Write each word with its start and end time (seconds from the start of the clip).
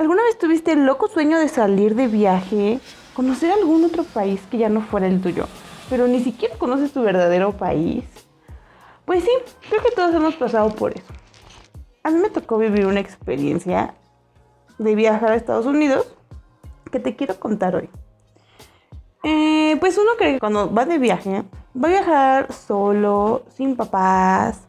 ¿Alguna 0.00 0.22
vez 0.22 0.38
tuviste 0.38 0.72
el 0.72 0.86
loco 0.86 1.08
sueño 1.08 1.38
de 1.38 1.48
salir 1.48 1.94
de 1.94 2.08
viaje, 2.08 2.80
conocer 3.12 3.52
algún 3.52 3.84
otro 3.84 4.02
país 4.02 4.40
que 4.50 4.56
ya 4.56 4.70
no 4.70 4.80
fuera 4.80 5.06
el 5.06 5.20
tuyo, 5.20 5.44
pero 5.90 6.08
ni 6.08 6.24
siquiera 6.24 6.56
conoces 6.56 6.94
tu 6.94 7.02
verdadero 7.02 7.52
país? 7.52 8.02
Pues 9.04 9.24
sí, 9.24 9.30
creo 9.68 9.82
que 9.82 9.90
todos 9.90 10.14
hemos 10.14 10.36
pasado 10.36 10.70
por 10.70 10.96
eso. 10.96 11.12
A 12.02 12.10
mí 12.10 12.18
me 12.18 12.30
tocó 12.30 12.56
vivir 12.56 12.86
una 12.86 13.00
experiencia 13.00 13.92
de 14.78 14.94
viajar 14.94 15.32
a 15.32 15.36
Estados 15.36 15.66
Unidos 15.66 16.16
que 16.90 16.98
te 16.98 17.14
quiero 17.14 17.38
contar 17.38 17.76
hoy. 17.76 17.90
Eh, 19.22 19.76
pues 19.80 19.98
uno 19.98 20.12
cree 20.16 20.32
que 20.32 20.40
cuando 20.40 20.72
va 20.72 20.86
de 20.86 20.96
viaje, 20.96 21.44
va 21.76 21.88
a 21.88 21.90
viajar 21.90 22.52
solo, 22.54 23.42
sin 23.54 23.76
papás, 23.76 24.62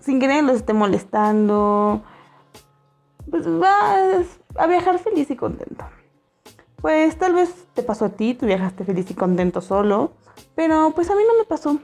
sin 0.00 0.18
que 0.18 0.26
nadie 0.26 0.42
los 0.42 0.56
esté 0.56 0.72
molestando. 0.72 2.02
Pues 3.30 3.46
vas 3.46 4.41
a 4.56 4.66
viajar 4.66 4.98
feliz 4.98 5.30
y 5.30 5.36
contento. 5.36 5.84
Pues 6.76 7.16
tal 7.16 7.34
vez 7.34 7.66
te 7.74 7.82
pasó 7.82 8.06
a 8.06 8.08
ti, 8.10 8.34
tú 8.34 8.46
viajaste 8.46 8.84
feliz 8.84 9.10
y 9.10 9.14
contento 9.14 9.60
solo, 9.60 10.12
pero 10.54 10.92
pues 10.94 11.10
a 11.10 11.14
mí 11.14 11.22
no 11.26 11.38
me 11.38 11.44
pasó. 11.44 11.78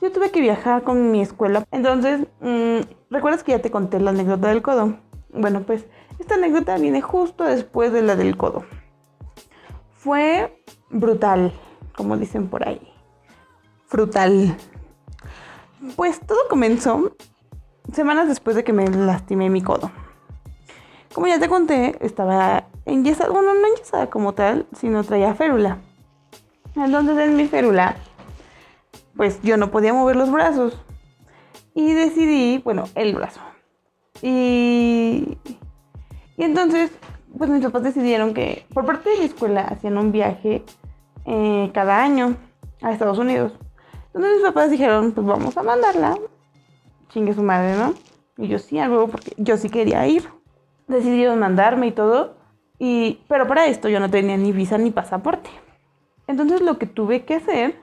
Yo 0.00 0.12
tuve 0.12 0.30
que 0.30 0.40
viajar 0.40 0.82
con 0.82 1.10
mi 1.10 1.20
escuela. 1.20 1.64
Entonces, 1.72 2.26
mm, 2.40 2.78
¿recuerdas 3.10 3.42
que 3.42 3.52
ya 3.52 3.60
te 3.60 3.70
conté 3.70 3.98
la 4.00 4.10
anécdota 4.10 4.48
del 4.48 4.62
codo? 4.62 4.96
Bueno, 5.30 5.62
pues 5.62 5.84
esta 6.18 6.36
anécdota 6.36 6.78
viene 6.78 7.02
justo 7.02 7.44
después 7.44 7.92
de 7.92 8.02
la 8.02 8.16
del 8.16 8.36
codo. 8.36 8.64
Fue 9.92 10.62
brutal, 10.88 11.52
como 11.94 12.16
dicen 12.16 12.48
por 12.48 12.66
ahí. 12.66 12.80
Frutal. 13.86 14.56
Pues 15.96 16.20
todo 16.20 16.38
comenzó 16.48 17.12
semanas 17.92 18.28
después 18.28 18.56
de 18.56 18.64
que 18.64 18.72
me 18.72 18.88
lastimé 18.88 19.50
mi 19.50 19.62
codo. 19.62 19.90
Como 21.18 21.26
ya 21.26 21.40
te 21.40 21.48
conté, 21.48 21.98
estaba 22.00 22.68
enyesada, 22.86 23.30
bueno, 23.30 23.52
no 23.52 23.66
enyesada 23.66 24.08
como 24.08 24.34
tal, 24.34 24.68
sino 24.72 25.02
traía 25.02 25.34
férula. 25.34 25.78
Entonces 26.76 27.18
en 27.18 27.34
mi 27.34 27.48
férula, 27.48 27.96
pues 29.16 29.42
yo 29.42 29.56
no 29.56 29.72
podía 29.72 29.92
mover 29.92 30.14
los 30.14 30.30
brazos. 30.30 30.80
Y 31.74 31.92
decidí, 31.92 32.58
bueno, 32.58 32.84
el 32.94 33.16
brazo. 33.16 33.40
Y, 34.22 35.36
entonces, 36.36 36.92
pues 37.36 37.50
mis 37.50 37.64
papás 37.64 37.82
decidieron 37.82 38.32
que 38.32 38.64
por 38.72 38.86
parte 38.86 39.10
de 39.10 39.18
mi 39.18 39.24
escuela 39.24 39.62
hacían 39.62 39.98
un 39.98 40.12
viaje 40.12 40.62
eh, 41.24 41.68
cada 41.74 42.00
año 42.00 42.36
a 42.80 42.92
Estados 42.92 43.18
Unidos. 43.18 43.54
Entonces 44.14 44.34
mis 44.36 44.44
papás 44.44 44.70
dijeron, 44.70 45.10
pues 45.10 45.26
vamos 45.26 45.56
a 45.56 45.64
mandarla. 45.64 46.16
Chingue 47.08 47.34
su 47.34 47.42
madre, 47.42 47.76
¿no? 47.76 47.94
Y 48.36 48.46
yo 48.46 48.60
sí, 48.60 48.78
algo, 48.78 49.08
porque 49.08 49.32
yo 49.36 49.56
sí 49.56 49.68
quería 49.68 50.06
ir. 50.06 50.37
Decidieron 50.88 51.38
mandarme 51.38 51.86
y 51.88 51.92
todo. 51.92 52.36
Y, 52.78 53.20
pero 53.28 53.46
para 53.46 53.66
esto 53.66 53.88
yo 53.88 54.00
no 54.00 54.10
tenía 54.10 54.36
ni 54.36 54.52
visa 54.52 54.78
ni 54.78 54.90
pasaporte. 54.90 55.50
Entonces 56.26 56.60
lo 56.60 56.78
que 56.78 56.86
tuve 56.86 57.24
que 57.24 57.36
hacer 57.36 57.76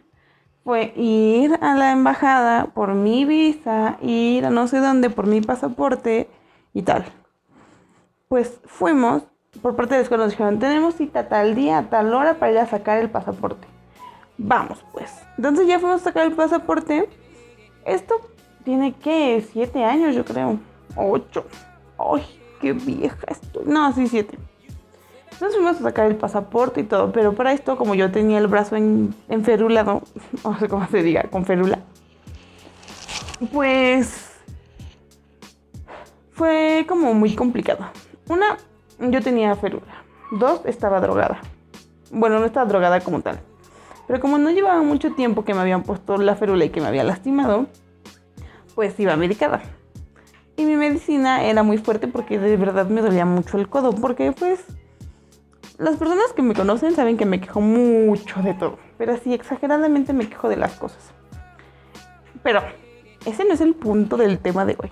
fue 0.63 0.93
ir 0.95 1.57
a 1.61 1.75
la 1.75 1.91
embajada 1.91 2.65
por 2.73 2.93
mi 2.93 3.25
visa, 3.25 3.97
ir 4.01 4.45
a 4.45 4.49
no 4.49 4.67
sé 4.67 4.79
dónde 4.79 5.09
por 5.09 5.27
mi 5.27 5.41
pasaporte 5.41 6.29
y 6.73 6.81
tal. 6.81 7.05
Pues 8.27 8.59
fuimos, 8.65 9.23
por 9.61 9.75
parte 9.75 9.93
de 9.93 9.99
la 9.99 10.03
escuela 10.03 10.23
nos 10.23 10.33
dijeron, 10.33 10.59
tenemos 10.59 10.95
cita 10.95 11.29
tal 11.29 11.55
día, 11.55 11.87
tal 11.89 12.13
hora 12.13 12.35
para 12.35 12.51
ir 12.51 12.57
a 12.57 12.65
sacar 12.65 12.99
el 12.99 13.09
pasaporte. 13.09 13.67
Vamos, 14.37 14.83
pues. 14.91 15.21
Entonces 15.37 15.67
ya 15.67 15.79
fuimos 15.79 16.01
a 16.01 16.05
sacar 16.05 16.25
el 16.25 16.33
pasaporte. 16.33 17.09
Esto 17.85 18.15
tiene 18.63 18.93
que 18.93 19.45
siete 19.51 19.83
años, 19.83 20.15
yo 20.15 20.25
creo. 20.25 20.57
Ocho. 20.95 21.45
Ay, 21.97 22.23
qué 22.59 22.73
vieja 22.73 23.27
estoy. 23.27 23.63
No, 23.65 23.91
sí, 23.93 24.07
siete. 24.07 24.37
Entonces 25.31 25.57
fuimos 25.57 25.77
a 25.77 25.83
sacar 25.83 26.07
el 26.07 26.15
pasaporte 26.15 26.81
y 26.81 26.83
todo. 26.83 27.11
Pero 27.11 27.33
para 27.33 27.51
esto, 27.51 27.77
como 27.77 27.93
yo 27.93 28.11
tenía 28.11 28.37
el 28.37 28.47
brazo 28.47 28.75
en, 28.77 29.13
enferulado, 29.27 30.01
no 30.43 30.57
sé 30.59 30.69
cómo 30.69 30.87
se 30.87 31.03
diga, 31.03 31.23
con 31.23 31.45
ferula. 31.45 31.79
Pues 33.51 34.31
fue 36.31 36.85
como 36.87 37.13
muy 37.13 37.35
complicado. 37.35 37.85
Una, 38.29 38.57
yo 38.99 39.21
tenía 39.21 39.55
ferula. 39.55 40.03
Dos, 40.31 40.61
estaba 40.65 41.01
drogada. 41.01 41.39
Bueno, 42.11 42.39
no 42.39 42.45
estaba 42.45 42.65
drogada 42.65 43.01
como 43.01 43.21
tal. 43.21 43.39
Pero 44.07 44.19
como 44.21 44.37
no 44.37 44.51
llevaba 44.51 44.81
mucho 44.83 45.13
tiempo 45.13 45.43
que 45.43 45.53
me 45.53 45.61
habían 45.61 45.83
puesto 45.83 46.17
la 46.17 46.35
ferula 46.35 46.65
y 46.65 46.69
que 46.69 46.79
me 46.79 46.87
había 46.87 47.03
lastimado, 47.03 47.67
pues 48.73 48.97
iba 48.99 49.15
medicada. 49.17 49.61
Y 50.57 50.65
mi 50.65 50.75
medicina 50.75 51.43
era 51.43 51.63
muy 51.63 51.77
fuerte 51.77 52.07
porque 52.07 52.39
de 52.39 52.55
verdad 52.57 52.87
me 52.87 53.01
dolía 53.01 53.25
mucho 53.25 53.57
el 53.57 53.67
codo. 53.67 53.93
Porque 53.93 54.31
pues 54.31 54.63
las 55.77 55.97
personas 55.97 56.31
que 56.33 56.41
me 56.41 56.53
conocen 56.53 56.95
saben 56.95 57.17
que 57.17 57.25
me 57.25 57.41
quejo 57.41 57.61
mucho 57.61 58.41
de 58.41 58.53
todo. 58.53 58.77
Pero 58.97 59.13
así 59.13 59.33
exageradamente 59.33 60.13
me 60.13 60.29
quejo 60.29 60.47
de 60.47 60.57
las 60.57 60.73
cosas. 60.75 61.11
Pero 62.43 62.61
ese 63.25 63.43
no 63.43 63.53
es 63.53 63.61
el 63.61 63.75
punto 63.75 64.17
del 64.17 64.39
tema 64.39 64.65
de 64.65 64.77
hoy. 64.79 64.91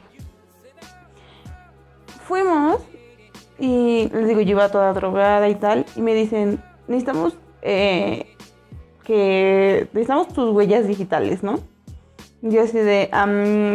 Fuimos 2.27 2.81
y 3.59 4.09
les 4.09 4.27
digo, 4.27 4.41
yo 4.41 4.51
iba 4.51 4.69
toda 4.69 4.91
drogada 4.93 5.47
y 5.47 5.55
tal. 5.55 5.85
Y 5.95 6.01
me 6.01 6.13
dicen, 6.13 6.61
necesitamos 6.87 7.37
eh, 7.61 8.35
que 9.03 9.87
necesitamos 9.93 10.29
tus 10.29 10.53
huellas 10.53 10.87
digitales, 10.87 11.43
¿no? 11.43 11.59
Yo 12.45 12.61
así 12.61 12.77
de, 12.77 13.09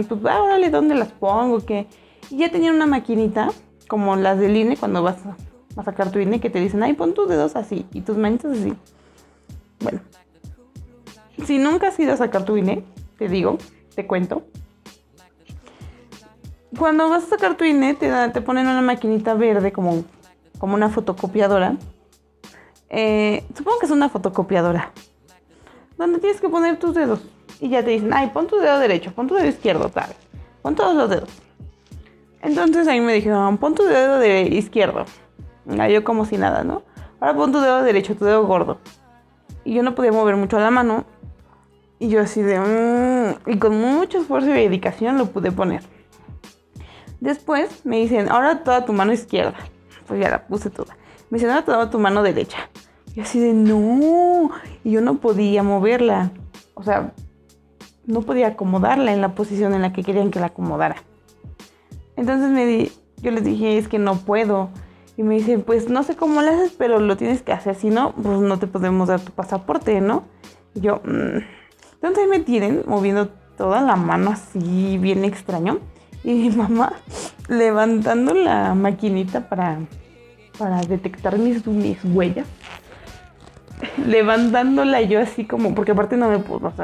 pues 0.09 0.23
órale, 0.23 0.69
¿dónde 0.69 0.95
las 0.95 1.09
pongo? 1.09 1.65
¿Qué? 1.65 1.87
Y 2.29 2.37
ya 2.37 2.51
tenían 2.51 2.75
una 2.75 2.85
maquinita, 2.85 3.49
como 3.89 4.15
las 4.17 4.39
del 4.39 4.55
INE, 4.59 4.77
cuando 4.77 5.03
vas 5.03 5.17
a, 5.25 5.83
sacar 5.83 6.11
tu 6.11 6.19
INE, 6.19 6.39
que 6.39 6.51
te 6.51 6.61
dicen, 6.61 6.83
ay, 6.83 6.93
pon 6.93 7.15
tus 7.15 7.31
dedos 7.31 7.57
así 7.57 7.87
y 7.95 8.03
tus 8.03 8.19
manitas 8.19 8.53
así. 8.53 8.75
Bueno, 9.81 10.01
si 11.47 11.57
nunca 11.57 11.89
has 11.89 11.99
ido 11.99 12.13
a 12.13 12.19
sacar 12.19 12.45
tu 12.45 12.59
INE, 12.59 12.85
te 13.17 13.31
digo, 13.31 13.57
te 13.95 14.07
cuento. 14.07 14.43
Cuando 16.79 17.09
vas 17.09 17.25
a 17.25 17.29
sacar 17.29 17.57
tu 17.57 17.65
INE, 17.65 17.95
te, 17.95 18.11
te 18.29 18.41
ponen 18.43 18.67
una 18.67 18.83
maquinita 18.83 19.33
verde, 19.33 19.73
como, 19.73 20.05
como 20.59 20.75
una 20.75 20.91
fotocopiadora. 20.91 21.79
Eh, 22.91 23.47
supongo 23.57 23.79
que 23.79 23.87
es 23.87 23.93
una 23.93 24.11
fotocopiadora 24.11 24.93
donde 25.97 26.19
tienes 26.19 26.39
que 26.39 26.51
poner 26.51 26.79
tus 26.79 26.95
dedos. 26.95 27.21
Y 27.61 27.69
ya 27.71 27.85
te 27.85 27.91
dicen, 27.91 28.13
ay, 28.13 28.31
pon 28.33 28.47
tu 28.47 28.57
dedo 28.57 28.79
derecho, 28.79 29.13
pon 29.13 29.27
tu 29.27 29.35
dedo 29.35 29.47
izquierdo, 29.47 29.89
tal. 29.89 30.15
Pon 30.63 30.75
todos 30.75 30.95
los 30.95 31.11
dedos. 31.11 31.31
Entonces 32.41 32.87
ahí 32.87 33.01
me 33.01 33.13
dijeron, 33.13 33.59
pon 33.59 33.75
tu 33.75 33.85
dedo 33.85 34.19
de 34.19 34.43
izquierdo. 34.43 35.05
yo 35.67 36.05
como 36.05 36.25
si 36.25 36.37
nada, 36.37 36.63
¿no? 36.63 36.83
Ahora 37.21 37.35
pon 37.35 37.53
tu 37.53 37.61
dedo 37.61 37.83
derecho, 37.83 38.15
tu 38.15 38.25
dedo 38.25 38.47
gordo. 38.47 38.79
Y 39.65 39.75
yo 39.75 39.83
no 39.83 39.95
podía 39.95 40.13
mover 40.13 40.37
mucho 40.37 40.59
la 40.59 40.71
mano. 40.71 41.05
Y 41.99 42.09
yo 42.09 42.21
así 42.21 42.43
de... 42.43 42.61
Mmm", 42.61 43.51
y 43.51 43.59
con 43.59 43.79
mucho 43.81 44.19
esfuerzo 44.19 44.51
y 44.51 44.53
dedicación 44.53 45.19
lo 45.19 45.27
pude 45.27 45.51
poner. 45.51 45.83
Después 47.21 47.85
me 47.85 47.97
dicen, 47.97 48.31
ahora 48.31 48.63
toda 48.63 48.85
tu 48.85 48.93
mano 48.93 49.13
izquierda. 49.13 49.57
Pues 50.07 50.21
ya 50.21 50.31
la 50.31 50.47
puse 50.47 50.71
toda. 50.71 50.97
Me 51.31 51.39
dicen, 51.39 51.51
ahora 51.51 51.65
toda 51.65 51.91
tu 51.91 51.99
mano 51.99 52.23
derecha. 52.23 52.71
Y 53.17 53.21
así 53.21 53.41
de, 53.41 53.53
no, 53.53 54.51
y 54.85 54.93
yo 54.93 55.01
no 55.01 55.17
podía 55.17 55.65
moverla. 55.65 56.31
O 56.75 56.85
sea, 56.85 57.13
no 58.09 58.23
podía 58.23 58.49
acomodarla 58.49 59.13
en 59.13 59.21
la 59.21 59.35
posición 59.35 59.75
en 59.75 59.83
la 59.83 59.93
que 59.93 60.03
querían 60.03 60.31
que 60.31 60.41
la 60.41 60.47
acomodara. 60.47 60.97
Entonces 62.17 62.51
me 62.51 62.67
di, 62.67 62.91
yo 63.19 63.31
les 63.31 63.45
dije, 63.45 63.79
es 63.79 63.87
que 63.87 63.99
no 63.99 64.17
puedo. 64.17 64.71
Y 65.17 65.23
me 65.23 65.35
dice, 65.35 65.59
pues 65.59 65.91
no 65.91 66.03
sé 66.03 66.17
cómo 66.17 66.41
lo 66.41 66.49
haces, 66.49 66.75
pero 66.77 67.01
lo 67.01 67.17
tienes 67.17 67.43
que 67.43 67.53
hacer. 67.53 67.75
Si 67.75 67.91
no, 67.91 68.15
pues 68.15 68.41
no 68.41 68.59
te 68.59 68.67
podemos 68.67 69.09
dar 69.09 69.21
tu 69.21 69.31
pasaporte, 69.33 70.01
¿no? 70.01 70.25
Y 70.75 70.81
yo, 70.81 71.03
mmm. 71.05 71.39
entonces 71.95 72.29
me 72.29 72.41
tienen 72.41 72.83
moviendo 72.87 73.29
toda 73.57 73.83
la 73.83 73.97
mano 73.97 74.31
así, 74.31 74.97
bien 74.99 75.25
extraño. 75.25 75.79
Y 76.25 76.33
mi 76.33 76.51
mamá 76.51 76.95
levantando 77.49 78.33
la 78.33 78.75
maquinita 78.75 79.49
para, 79.51 79.81
para 80.59 80.81
detectar 80.81 81.39
mis, 81.39 81.67
mis 81.67 81.99
huellas 82.05 82.47
levantándola 84.07 85.03
yo 85.03 85.21
así 85.21 85.45
como, 85.45 85.75
porque 85.75 85.93
aparte 85.93 86.17
no 86.17 86.29
me, 86.29 86.39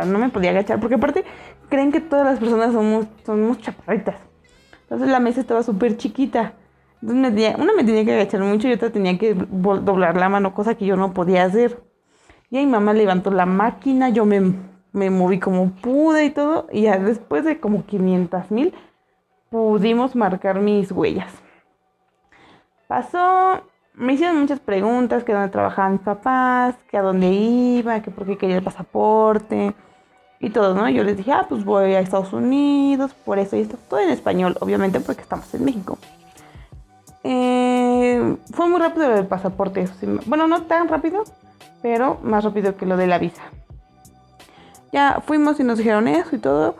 no 0.06 0.18
me 0.18 0.28
podía 0.28 0.50
agachar, 0.50 0.80
porque 0.80 0.96
aparte 0.96 1.24
creen 1.68 1.92
que 1.92 2.00
todas 2.00 2.26
las 2.26 2.38
personas 2.38 2.72
somos, 2.72 3.06
somos 3.24 3.58
chaparritas. 3.58 4.16
Entonces 4.82 5.08
la 5.08 5.20
mesa 5.20 5.40
estaba 5.40 5.62
súper 5.62 5.96
chiquita. 5.96 6.54
Entonces 7.00 7.34
me 7.34 7.54
una 7.56 7.74
me 7.74 7.84
tenía 7.84 8.04
que 8.04 8.14
agachar 8.14 8.40
mucho 8.40 8.68
y 8.68 8.72
otra 8.72 8.90
tenía 8.90 9.18
que 9.18 9.34
doblar 9.34 10.16
la 10.16 10.28
mano, 10.28 10.54
cosa 10.54 10.74
que 10.74 10.86
yo 10.86 10.96
no 10.96 11.12
podía 11.12 11.44
hacer. 11.44 11.82
Y 12.50 12.58
ahí 12.58 12.66
mamá 12.66 12.92
levantó 12.92 13.30
la 13.30 13.46
máquina, 13.46 14.10
yo 14.10 14.24
me, 14.24 14.54
me 14.92 15.10
moví 15.10 15.40
como 15.40 15.70
pude 15.72 16.26
y 16.26 16.30
todo. 16.30 16.66
Y 16.72 16.82
ya 16.82 16.98
después 16.98 17.44
de 17.44 17.60
como 17.60 17.84
500 17.84 18.50
mil 18.50 18.74
pudimos 19.50 20.14
marcar 20.14 20.60
mis 20.60 20.92
huellas. 20.92 21.32
Pasó 22.86 23.62
me 23.94 24.14
hicieron 24.14 24.40
muchas 24.40 24.60
preguntas, 24.60 25.24
que 25.24 25.32
dónde 25.32 25.48
trabajaban 25.48 25.92
mis 25.92 26.00
papás, 26.00 26.74
que 26.90 26.98
a 26.98 27.02
dónde 27.02 27.28
iba, 27.28 28.00
que 28.00 28.10
por 28.10 28.26
qué 28.26 28.36
quería 28.36 28.56
el 28.56 28.64
pasaporte 28.64 29.74
y 30.40 30.50
todo, 30.50 30.74
¿no? 30.74 30.88
Yo 30.88 31.04
les 31.04 31.16
dije, 31.16 31.32
ah, 31.32 31.46
pues 31.48 31.64
voy 31.64 31.94
a 31.94 32.00
Estados 32.00 32.32
Unidos, 32.32 33.14
por 33.24 33.38
eso 33.38 33.56
y 33.56 33.60
esto, 33.60 33.78
todo 33.88 34.00
en 34.00 34.10
español, 34.10 34.56
obviamente, 34.60 35.00
porque 35.00 35.22
estamos 35.22 35.52
en 35.54 35.64
México. 35.64 35.98
Eh, 37.22 38.36
fue 38.52 38.68
muy 38.68 38.78
rápido 38.78 39.08
lo 39.08 39.14
del 39.14 39.26
pasaporte. 39.26 39.88
bueno, 40.26 40.46
no 40.46 40.62
tan 40.62 40.88
rápido, 40.88 41.24
pero 41.80 42.18
más 42.22 42.44
rápido 42.44 42.76
que 42.76 42.86
lo 42.86 42.96
de 42.96 43.06
la 43.06 43.18
visa. 43.18 43.42
Ya 44.92 45.22
fuimos 45.26 45.58
y 45.60 45.64
nos 45.64 45.78
dijeron 45.78 46.08
eso 46.08 46.36
y 46.36 46.38
todo. 46.38 46.76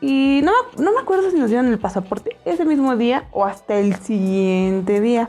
Y 0.00 0.40
no, 0.44 0.52
no 0.78 0.92
me 0.92 1.00
acuerdo 1.00 1.30
si 1.30 1.38
nos 1.38 1.50
dieron 1.50 1.66
el 1.68 1.78
pasaporte 1.78 2.36
ese 2.44 2.64
mismo 2.64 2.96
día 2.96 3.28
o 3.32 3.44
hasta 3.44 3.78
el 3.78 3.96
siguiente 3.96 5.00
día. 5.00 5.28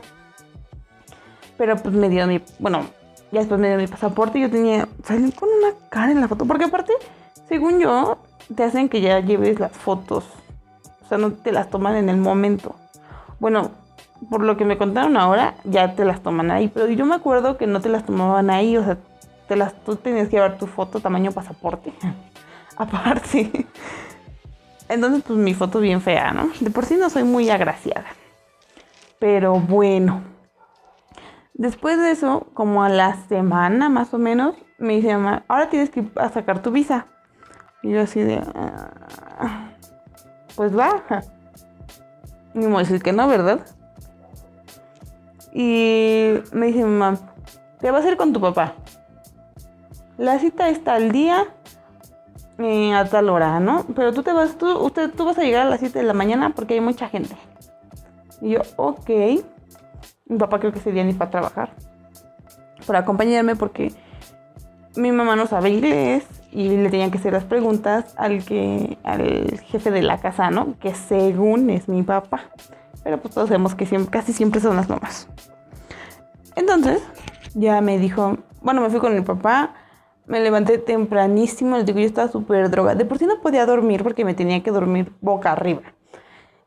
Pero 1.60 1.76
pues 1.76 1.94
me 1.94 2.08
dieron 2.08 2.30
mi, 2.30 2.40
bueno, 2.58 2.86
ya 3.30 3.40
después 3.40 3.60
me 3.60 3.66
dieron 3.66 3.84
mi 3.84 3.86
pasaporte 3.86 4.38
y 4.38 4.40
yo 4.40 4.50
tenía, 4.50 4.88
salí 5.04 5.30
con 5.30 5.50
una 5.50 5.74
cara 5.90 6.10
en 6.10 6.22
la 6.22 6.26
foto. 6.26 6.46
Porque 6.46 6.64
aparte, 6.64 6.94
según 7.50 7.78
yo, 7.78 8.16
te 8.56 8.64
hacen 8.64 8.88
que 8.88 9.02
ya 9.02 9.20
lleves 9.20 9.60
las 9.60 9.72
fotos. 9.72 10.24
O 11.04 11.06
sea, 11.06 11.18
no 11.18 11.32
te 11.32 11.52
las 11.52 11.68
toman 11.68 11.96
en 11.96 12.08
el 12.08 12.16
momento. 12.16 12.76
Bueno, 13.40 13.72
por 14.30 14.42
lo 14.42 14.56
que 14.56 14.64
me 14.64 14.78
contaron 14.78 15.18
ahora, 15.18 15.56
ya 15.64 15.94
te 15.94 16.06
las 16.06 16.22
toman 16.22 16.50
ahí. 16.50 16.68
Pero 16.68 16.88
yo 16.88 17.04
me 17.04 17.16
acuerdo 17.16 17.58
que 17.58 17.66
no 17.66 17.82
te 17.82 17.90
las 17.90 18.06
tomaban 18.06 18.48
ahí. 18.48 18.78
O 18.78 18.82
sea, 18.82 18.96
te 19.46 19.54
las, 19.54 19.74
tú 19.84 19.96
tenías 19.96 20.28
que 20.28 20.36
llevar 20.36 20.56
tu 20.56 20.66
foto 20.66 21.00
tamaño 21.00 21.30
pasaporte. 21.30 21.92
Aparte. 22.78 23.66
Entonces, 24.88 25.22
pues 25.26 25.38
mi 25.38 25.52
foto 25.52 25.78
bien 25.78 26.00
fea, 26.00 26.32
¿no? 26.32 26.48
De 26.58 26.70
por 26.70 26.86
sí 26.86 26.94
no 26.96 27.10
soy 27.10 27.24
muy 27.24 27.50
agraciada. 27.50 28.06
Pero 29.18 29.60
bueno. 29.60 30.39
Después 31.60 31.98
de 31.98 32.10
eso, 32.10 32.46
como 32.54 32.84
a 32.84 32.88
la 32.88 33.16
semana 33.28 33.90
más 33.90 34.14
o 34.14 34.18
menos, 34.18 34.54
me 34.78 34.94
dice 34.94 35.12
mamá, 35.12 35.44
ahora 35.46 35.68
tienes 35.68 35.90
que 35.90 36.00
ir 36.00 36.12
a 36.16 36.30
sacar 36.30 36.62
tu 36.62 36.70
visa. 36.70 37.06
Y 37.82 37.90
yo 37.90 38.00
así 38.00 38.22
de, 38.22 38.42
ah, 38.54 39.68
pues 40.56 40.74
va. 40.74 41.04
Voy 42.54 42.74
a 42.74 42.78
decir 42.78 43.02
que 43.02 43.12
no, 43.12 43.28
¿verdad? 43.28 43.60
Y 45.52 46.32
me 46.52 46.68
dice 46.68 46.82
mamá, 46.82 47.18
te 47.78 47.90
vas 47.90 48.06
a 48.06 48.08
ir 48.08 48.16
con 48.16 48.32
tu 48.32 48.40
papá. 48.40 48.72
La 50.16 50.38
cita 50.38 50.70
está 50.70 50.94
al 50.94 51.12
día 51.12 51.44
eh, 52.56 52.94
a 52.94 53.04
tal 53.04 53.28
hora, 53.28 53.60
¿no? 53.60 53.84
Pero 53.94 54.14
tú 54.14 54.22
te 54.22 54.32
vas, 54.32 54.56
tú, 54.56 54.78
usted, 54.78 55.10
tú 55.10 55.26
vas 55.26 55.36
a 55.36 55.42
llegar 55.42 55.66
a 55.66 55.68
las 55.68 55.80
7 55.80 55.98
de 55.98 56.04
la 56.06 56.14
mañana 56.14 56.54
porque 56.54 56.72
hay 56.72 56.80
mucha 56.80 57.10
gente. 57.10 57.36
Y 58.40 58.52
yo, 58.52 58.62
ok. 58.76 59.10
Mi 60.30 60.38
papá 60.38 60.60
creo 60.60 60.72
que 60.72 60.78
ese 60.78 60.92
día 60.92 61.02
ni 61.02 61.12
para 61.12 61.32
trabajar. 61.32 61.70
Para 62.86 63.00
acompañarme 63.00 63.56
porque 63.56 63.92
mi 64.96 65.10
mamá 65.10 65.34
no 65.34 65.46
sabe 65.46 65.70
inglés 65.70 66.24
y 66.52 66.68
le 66.68 66.88
tenían 66.88 67.10
que 67.10 67.18
hacer 67.18 67.32
las 67.32 67.42
preguntas 67.42 68.14
al 68.16 68.44
que 68.44 68.96
al 69.02 69.58
jefe 69.60 69.90
de 69.90 70.02
la 70.02 70.18
casa, 70.18 70.50
¿no? 70.50 70.78
Que 70.78 70.94
según 70.94 71.68
es 71.68 71.88
mi 71.88 72.04
papá. 72.04 72.42
Pero 73.02 73.20
pues 73.20 73.34
todos 73.34 73.48
sabemos 73.48 73.74
que 73.74 73.86
casi 74.08 74.32
siempre 74.32 74.60
son 74.60 74.76
las 74.76 74.88
mamás. 74.88 75.28
Entonces, 76.54 77.02
ya 77.54 77.80
me 77.80 77.98
dijo, 77.98 78.38
bueno, 78.62 78.82
me 78.82 78.90
fui 78.90 79.00
con 79.00 79.12
mi 79.14 79.22
papá, 79.22 79.74
me 80.26 80.38
levanté 80.38 80.78
tempranísimo, 80.78 81.76
les 81.76 81.86
digo, 81.86 81.98
yo 81.98 82.06
estaba 82.06 82.28
súper 82.28 82.70
droga. 82.70 82.94
De 82.94 83.04
por 83.04 83.18
sí 83.18 83.26
no 83.26 83.40
podía 83.40 83.66
dormir 83.66 84.04
porque 84.04 84.24
me 84.24 84.34
tenía 84.34 84.62
que 84.62 84.70
dormir 84.70 85.12
boca 85.20 85.50
arriba. 85.50 85.82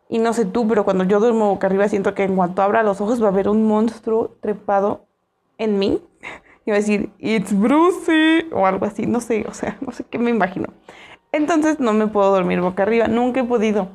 Y 0.10 0.20
no 0.20 0.34
sé 0.34 0.46
tú, 0.46 0.68
pero 0.68 0.84
cuando 0.84 1.04
yo 1.04 1.20
duermo 1.20 1.50
boca 1.50 1.68
arriba 1.68 1.88
siento 1.88 2.14
que 2.14 2.24
en 2.24 2.36
cuanto 2.36 2.62
abra 2.62 2.84
los 2.84 3.02
ojos 3.02 3.22
va 3.22 3.28
a 3.28 3.32
haber 3.32 3.50
un 3.50 3.66
monstruo 3.68 4.36
trepado 4.42 5.06
en 5.58 5.80
mí. 5.80 6.02
Y 6.66 6.72
va 6.72 6.78
a 6.78 6.80
decir, 6.80 7.12
it's 7.20 7.52
Brucey, 7.52 8.50
o 8.54 8.66
algo 8.66 8.86
así, 8.86 9.06
no 9.06 9.20
sé, 9.20 9.46
o 9.50 9.54
sea, 9.54 9.76
no 9.82 9.92
sé 9.92 10.06
qué 10.06 10.18
me 10.18 10.30
imagino. 10.30 10.68
Entonces 11.34 11.82
no 11.82 11.92
me 11.92 12.08
puedo 12.08 12.32
dormir 12.32 12.62
boca 12.62 12.84
arriba, 12.84 13.08
nunca 13.10 13.42
he 13.42 13.44
podido. 13.44 13.90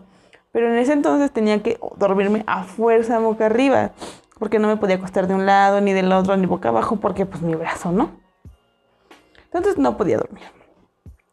Pero 0.53 0.71
en 0.71 0.77
ese 0.77 0.93
entonces 0.93 1.31
tenía 1.31 1.63
que 1.63 1.79
dormirme 1.97 2.45
a 2.47 2.65
fuerza 2.65 3.21
boca 3.21 3.47
arriba, 3.47 3.93
porque 4.39 4.59
no 4.59 4.69
me 4.69 4.77
podía 4.77 4.97
acostar 4.97 5.29
de 5.29 5.35
un 5.35 5.47
lado, 5.47 5.81
ni 5.81 5.95
del 5.95 6.13
otro, 6.13 6.37
ni 6.37 6.45
boca 6.45 6.69
abajo, 6.69 6.97
porque 6.97 7.25
pues 7.25 7.41
mi 7.41 7.55
brazo, 7.55 7.91
¿no? 7.91 8.11
Entonces 9.45 9.79
no 9.79 9.97
podía 9.97 10.19
dormir. 10.19 10.45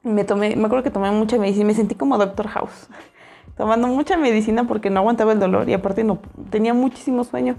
Me 0.04 0.24
tomé, 0.24 0.56
me 0.56 0.66
acuerdo 0.66 0.84
que 0.84 0.92
tomé 0.92 1.12
mucha 1.12 1.38
medicina, 1.38 1.66
me 1.66 1.74
sentí 1.74 1.96
como 1.96 2.18
Doctor 2.18 2.48
House, 2.48 2.88
tomando 3.58 3.88
mucha 3.88 4.18
medicina 4.18 4.66
porque 4.66 4.90
no 4.90 5.00
aguantaba 5.00 5.34
el 5.34 5.40
dolor 5.40 5.70
y 5.70 5.74
aparte 5.74 6.04
no 6.04 6.20
tenía 6.50 6.74
muchísimo 6.74 7.24
sueño. 7.24 7.58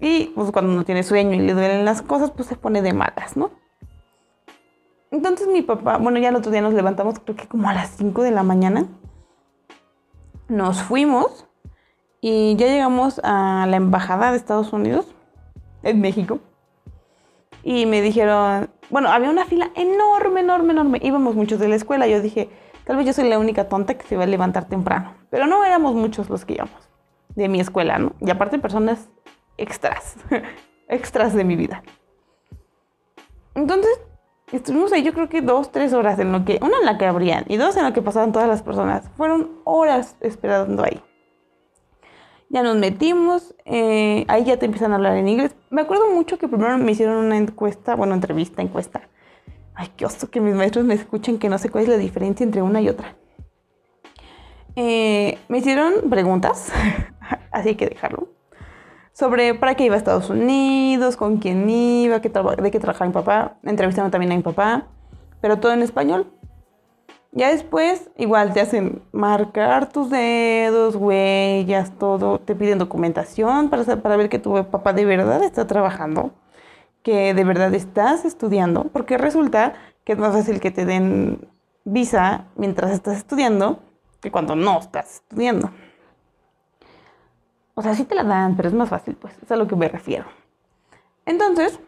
Y 0.00 0.26
pues 0.34 0.50
cuando 0.50 0.72
no 0.72 0.84
tiene 0.84 1.02
sueño 1.02 1.34
y 1.34 1.40
le 1.40 1.52
duelen 1.52 1.84
las 1.84 2.02
cosas, 2.02 2.30
pues 2.30 2.48
se 2.48 2.56
pone 2.56 2.80
de 2.80 2.92
malas, 2.92 3.36
¿no? 3.36 3.50
Entonces 5.10 5.48
mi 5.48 5.62
papá, 5.62 5.98
bueno, 5.98 6.18
ya 6.18 6.28
el 6.28 6.36
otro 6.36 6.52
día 6.52 6.62
nos 6.62 6.72
levantamos, 6.72 7.18
creo 7.18 7.36
que 7.36 7.48
como 7.48 7.68
a 7.68 7.74
las 7.74 7.90
5 7.96 8.22
de 8.22 8.30
la 8.30 8.42
mañana. 8.42 8.86
Nos 10.48 10.82
fuimos 10.82 11.46
y 12.20 12.56
ya 12.56 12.66
llegamos 12.66 13.20
a 13.22 13.66
la 13.68 13.76
embajada 13.76 14.30
de 14.30 14.36
Estados 14.36 14.72
Unidos 14.72 15.06
en 15.82 16.00
México. 16.00 16.38
Y 17.62 17.86
me 17.86 18.00
dijeron, 18.00 18.70
bueno, 18.88 19.10
había 19.10 19.30
una 19.30 19.44
fila 19.44 19.70
enorme, 19.74 20.40
enorme, 20.40 20.72
enorme. 20.72 20.98
Íbamos 21.02 21.34
muchos 21.34 21.58
de 21.58 21.68
la 21.68 21.76
escuela. 21.76 22.06
Yo 22.06 22.20
dije, 22.20 22.48
tal 22.84 22.96
vez 22.96 23.06
yo 23.06 23.12
soy 23.12 23.28
la 23.28 23.38
única 23.38 23.68
tonta 23.68 23.94
que 23.94 24.06
se 24.06 24.16
va 24.16 24.24
a 24.24 24.26
levantar 24.26 24.68
temprano. 24.68 25.14
Pero 25.30 25.46
no 25.46 25.64
éramos 25.64 25.94
muchos 25.94 26.28
los 26.28 26.44
que 26.44 26.54
íbamos 26.54 26.90
de 27.34 27.48
mi 27.48 27.60
escuela, 27.60 27.98
¿no? 27.98 28.12
Y 28.20 28.30
aparte 28.30 28.58
personas 28.58 29.08
extras, 29.56 30.16
extras 30.88 31.34
de 31.34 31.44
mi 31.44 31.56
vida. 31.56 31.82
Entonces, 33.54 34.00
estuvimos 34.52 34.92
ahí 34.92 35.02
yo 35.02 35.12
creo 35.12 35.28
que 35.28 35.42
dos, 35.42 35.70
tres 35.70 35.92
horas 35.92 36.18
en 36.18 36.32
lo 36.32 36.44
que, 36.44 36.58
una 36.62 36.78
en 36.78 36.86
la 36.86 36.98
que 36.98 37.06
abrían 37.06 37.44
y 37.48 37.56
dos 37.56 37.76
en 37.76 37.84
lo 37.84 37.92
que 37.92 38.02
pasaban 38.02 38.32
todas 38.32 38.48
las 38.48 38.62
personas. 38.62 39.08
Fueron 39.16 39.60
horas 39.64 40.16
esperando 40.20 40.84
ahí. 40.84 41.02
Ya 42.48 42.64
nos 42.64 42.76
metimos, 42.76 43.54
eh, 43.64 44.24
ahí 44.26 44.44
ya 44.44 44.58
te 44.58 44.66
empiezan 44.66 44.90
a 44.92 44.96
hablar 44.96 45.16
en 45.16 45.28
inglés. 45.28 45.54
Me 45.70 45.82
acuerdo 45.82 46.10
mucho 46.10 46.36
que 46.36 46.48
primero 46.48 46.76
me 46.78 46.90
hicieron 46.90 47.16
una 47.16 47.36
encuesta, 47.36 47.94
bueno, 47.94 48.14
entrevista, 48.14 48.60
encuesta. 48.60 49.08
Ay, 49.80 49.88
qué 49.96 50.04
oso 50.04 50.30
que 50.30 50.42
mis 50.42 50.54
maestros 50.54 50.84
me 50.84 50.92
escuchen 50.92 51.38
que 51.38 51.48
no 51.48 51.56
sé 51.56 51.70
cuál 51.70 51.84
es 51.84 51.88
la 51.88 51.96
diferencia 51.96 52.44
entre 52.44 52.60
una 52.60 52.82
y 52.82 52.90
otra. 52.90 53.16
Eh, 54.76 55.38
me 55.48 55.56
hicieron 55.56 56.10
preguntas, 56.10 56.70
así 57.50 57.76
que 57.76 57.86
dejarlo. 57.86 58.28
Sobre 59.14 59.54
para 59.54 59.76
qué 59.76 59.86
iba 59.86 59.94
a 59.94 59.98
Estados 59.98 60.28
Unidos, 60.28 61.16
con 61.16 61.38
quién 61.38 61.70
iba, 61.70 62.20
qué 62.20 62.28
de 62.28 62.70
qué 62.70 62.78
trabajaba 62.78 63.06
mi 63.06 63.14
papá. 63.14 63.56
Entrevistaron 63.62 64.10
también 64.10 64.32
a 64.32 64.36
mi 64.36 64.42
papá, 64.42 64.88
pero 65.40 65.58
todo 65.60 65.72
en 65.72 65.80
español. 65.80 66.30
Ya 67.32 67.48
después, 67.48 68.10
igual 68.18 68.52
te 68.52 68.60
hacen 68.60 69.00
marcar 69.12 69.90
tus 69.90 70.10
dedos, 70.10 70.94
huellas, 70.94 71.96
todo. 71.98 72.38
Te 72.38 72.54
piden 72.54 72.76
documentación 72.76 73.70
para, 73.70 73.84
para 73.96 74.18
ver 74.18 74.28
que 74.28 74.38
tu 74.38 74.62
papá 74.66 74.92
de 74.92 75.06
verdad 75.06 75.42
está 75.42 75.66
trabajando, 75.66 76.34
que 77.02 77.34
de 77.34 77.44
verdad 77.44 77.74
estás 77.74 78.24
estudiando, 78.24 78.84
porque 78.92 79.18
resulta 79.18 79.74
que 80.04 80.12
es 80.12 80.18
más 80.18 80.32
fácil 80.32 80.60
que 80.60 80.70
te 80.70 80.84
den 80.84 81.48
visa 81.84 82.46
mientras 82.56 82.90
estás 82.92 83.16
estudiando 83.16 83.80
que 84.20 84.30
cuando 84.30 84.54
no 84.54 84.78
estás 84.78 85.16
estudiando. 85.16 85.70
O 87.74 87.82
sea, 87.82 87.94
sí 87.94 88.04
te 88.04 88.14
la 88.14 88.24
dan, 88.24 88.56
pero 88.56 88.68
es 88.68 88.74
más 88.74 88.90
fácil, 88.90 89.16
pues, 89.16 89.34
es 89.42 89.50
a 89.50 89.56
lo 89.56 89.66
que 89.66 89.76
me 89.76 89.88
refiero. 89.88 90.26
Entonces, 91.24 91.80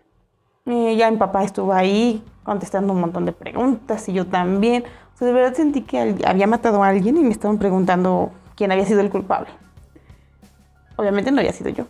eh, 0.66 0.96
ya 0.96 1.10
mi 1.10 1.18
papá 1.18 1.44
estuvo 1.44 1.72
ahí 1.72 2.24
contestando 2.44 2.92
un 2.92 3.00
montón 3.00 3.26
de 3.26 3.32
preguntas 3.32 4.08
y 4.08 4.12
yo 4.12 4.26
también 4.26 4.84
de 5.26 5.32
verdad 5.32 5.54
sentí 5.54 5.82
que 5.82 6.16
había 6.26 6.46
matado 6.46 6.82
a 6.82 6.88
alguien 6.88 7.16
y 7.16 7.22
me 7.22 7.30
estaban 7.30 7.58
preguntando 7.58 8.32
quién 8.56 8.72
había 8.72 8.86
sido 8.86 9.00
el 9.00 9.10
culpable. 9.10 9.50
Obviamente 10.96 11.30
no 11.30 11.38
había 11.38 11.52
sido 11.52 11.70
yo. 11.70 11.86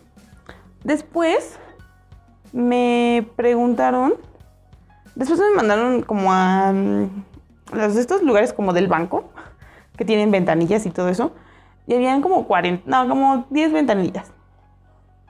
Después 0.83 1.57
me 2.53 3.27
preguntaron, 3.35 4.13
después 5.15 5.39
me 5.39 5.55
mandaron 5.55 6.03
como 6.03 6.31
a 6.31 6.71
mm, 6.71 7.23
estos 7.97 8.23
lugares 8.23 8.53
como 8.53 8.71
del 8.71 8.87
banco, 8.87 9.25
que 9.97 10.05
tienen 10.05 10.31
ventanillas 10.31 10.85
y 10.85 10.89
todo 10.89 11.09
eso, 11.09 11.33
y 11.85 11.95
habían 11.95 12.21
como 12.21 12.47
40, 12.47 12.89
no, 12.89 13.09
como 13.09 13.45
10 13.49 13.73
ventanillas. 13.73 14.31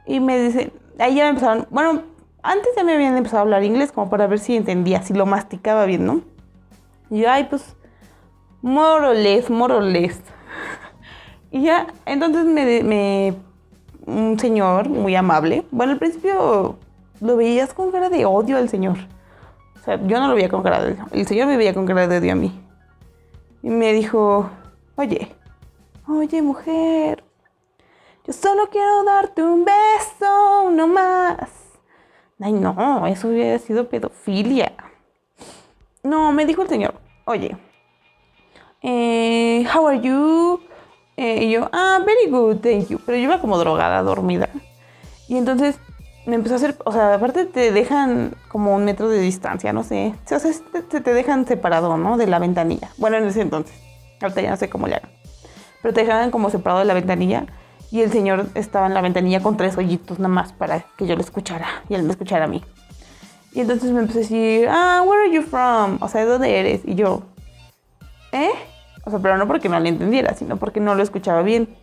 Y 0.06 0.20
me 0.20 0.40
dicen, 0.40 0.72
ahí 1.00 1.16
ya 1.16 1.24
me 1.24 1.30
empezaron, 1.30 1.66
bueno, 1.72 2.04
antes 2.44 2.70
ya 2.76 2.84
me 2.84 2.94
habían 2.94 3.18
empezado 3.18 3.40
a 3.40 3.42
hablar 3.42 3.64
inglés 3.64 3.92
como 3.92 4.10
para 4.10 4.28
ver 4.28 4.38
si 4.38 4.56
entendía, 4.56 5.02
si 5.02 5.14
lo 5.14 5.26
masticaba 5.26 5.86
bien, 5.86 6.06
¿no? 6.06 6.22
Y 7.10 7.22
yo, 7.22 7.32
ay, 7.32 7.46
pues 7.46 7.76
Moroles, 8.64 9.50
moroles. 9.50 10.20
Y 11.52 11.64
ya, 11.64 11.86
entonces 12.08 12.46
me, 12.46 13.36
un 14.08 14.40
señor 14.40 14.90
muy 14.90 15.16
amable. 15.16 15.66
Bueno, 15.70 15.92
al 15.92 16.00
principio 16.00 16.78
lo 17.22 17.38
veías 17.38 17.74
con 17.74 17.92
cara 17.92 18.10
de 18.10 18.26
odio 18.26 18.58
al 18.58 18.70
señor. 18.70 18.98
O 19.76 19.84
sea, 19.84 19.96
yo 20.06 20.20
no 20.20 20.28
lo 20.28 20.36
veía 20.36 20.50
con 20.50 20.64
cara 20.64 20.84
de 20.84 20.94
odio. 20.94 21.06
El 21.12 21.28
señor 21.28 21.48
me 21.48 21.58
veía 21.58 21.74
con 21.74 21.86
cara 21.86 22.08
de 22.08 22.18
odio 22.18 22.32
a 22.32 22.36
mí. 22.36 22.60
Y 23.62 23.70
me 23.70 23.94
dijo, 23.94 24.50
oye, 24.96 25.36
oye 26.08 26.42
mujer, 26.42 27.24
yo 28.26 28.34
solo 28.34 28.70
quiero 28.70 29.04
darte 29.04 29.44
un 29.44 29.66
beso, 29.66 30.64
uno 30.66 30.88
más. 30.88 31.50
Ay, 32.40 32.54
no, 32.54 33.08
eso 33.08 33.30
hubiera 33.30 33.58
sido 33.60 33.88
pedofilia. 33.88 34.74
No, 36.04 36.32
me 36.34 36.46
dijo 36.46 36.62
el 36.62 36.68
señor, 36.68 36.96
oye, 37.26 37.56
eh, 38.82 39.66
how 39.74 39.88
are 39.88 40.02
you? 40.02 40.60
Eh, 41.16 41.46
y 41.46 41.52
yo, 41.52 41.70
ah, 41.72 42.00
very 42.06 42.30
good, 42.30 42.58
thank 42.58 42.90
you. 42.90 43.00
Pero 43.06 43.18
yo 43.18 43.24
iba 43.24 43.40
como 43.40 43.58
drogada, 43.58 44.02
dormida. 44.02 44.50
Y 45.30 45.38
entonces 45.38 45.80
me 46.26 46.36
empezó 46.36 46.56
a 46.56 46.58
hacer, 46.58 46.78
o 46.86 46.92
sea, 46.92 47.16
aparte 47.16 47.46
te 47.46 47.72
dejan 47.72 48.36
como 48.48 48.76
un 48.76 48.86
metro 48.86 49.10
de 49.10 49.20
distancia, 49.20 49.74
no 49.74 49.84
sé. 49.84 50.14
O 50.26 50.40
sea, 50.40 50.52
te, 50.90 51.02
te 51.02 51.14
dejan 51.14 51.46
separado, 51.46 51.98
¿no? 51.98 52.18
De 52.18 52.28
la 52.28 52.40
ventanilla. 52.40 52.90
Bueno, 52.98 53.18
en 53.18 53.26
ese 53.26 53.42
entonces. 53.42 53.76
Ahorita 54.22 54.42
ya 54.42 54.52
no 54.52 54.58
sé 54.58 54.70
cómo 54.70 54.88
le 54.88 54.96
hagan. 54.96 55.10
Pero 55.82 55.94
te 55.94 56.02
dejaban 56.02 56.32
como 56.32 56.50
separado 56.50 56.80
de 56.80 56.86
la 56.86 56.94
ventanilla. 56.94 57.46
Y 57.92 58.02
el 58.02 58.12
señor 58.12 58.48
estaba 58.56 58.88
en 58.88 58.94
la 58.94 59.02
ventanilla 59.02 59.42
con 59.42 59.58
tres 59.58 59.78
hoyitos 59.78 60.18
nada 60.18 60.34
más 60.34 60.54
para 60.54 60.86
que 60.98 61.06
yo 61.06 61.16
lo 61.16 61.22
escuchara. 61.22 61.68
Y 61.90 61.96
él 61.96 62.04
me 62.04 62.12
escuchara 62.12 62.46
a 62.46 62.48
mí. 62.48 62.64
Y 63.52 63.60
entonces 63.60 63.92
me 63.92 64.00
empecé 64.00 64.20
a 64.20 64.22
decir, 64.22 64.68
ah, 64.70 65.04
where 65.06 65.24
are 65.24 65.32
you 65.32 65.44
from? 65.44 65.98
O 66.02 66.08
sea, 66.08 66.22
¿de 66.22 66.28
dónde 66.28 66.60
eres? 66.60 66.82
Y 66.86 66.96
yo, 66.96 67.24
¿eh? 68.32 68.50
O 69.06 69.10
sea, 69.10 69.20
pero 69.20 69.38
no 69.38 69.46
porque 69.46 69.70
no 69.70 69.80
le 69.80 69.90
entendiera, 69.90 70.34
sino 70.34 70.58
porque 70.58 70.80
no 70.80 70.96
lo 70.96 71.04
escuchaba 71.04 71.44
bien. 71.44 71.76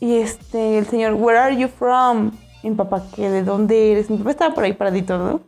Y 0.00 0.16
este, 0.16 0.78
el 0.78 0.86
señor, 0.86 1.14
where 1.14 1.38
are 1.38 1.56
you 1.56 1.68
from? 1.68 2.32
Mi 2.62 2.70
papá, 2.72 3.02
¿qué? 3.14 3.28
¿De 3.28 3.42
dónde 3.42 3.92
eres? 3.92 4.10
Mi 4.10 4.18
papá 4.18 4.30
estaba 4.30 4.54
por 4.54 4.64
ahí 4.64 4.72
paradito, 4.72 5.18
¿no? 5.18 5.40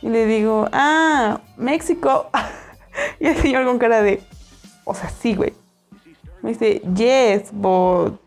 Y 0.00 0.08
le 0.08 0.26
digo, 0.26 0.68
ah, 0.72 1.40
México. 1.56 2.30
y 3.20 3.26
el 3.26 3.36
señor 3.36 3.64
con 3.66 3.78
cara 3.78 4.02
de, 4.02 4.22
o 4.84 4.94
sea, 4.94 5.08
sí, 5.10 5.34
güey. 5.34 5.52
Me 6.42 6.50
dice, 6.50 6.82
yes, 6.94 7.50
but, 7.52 8.18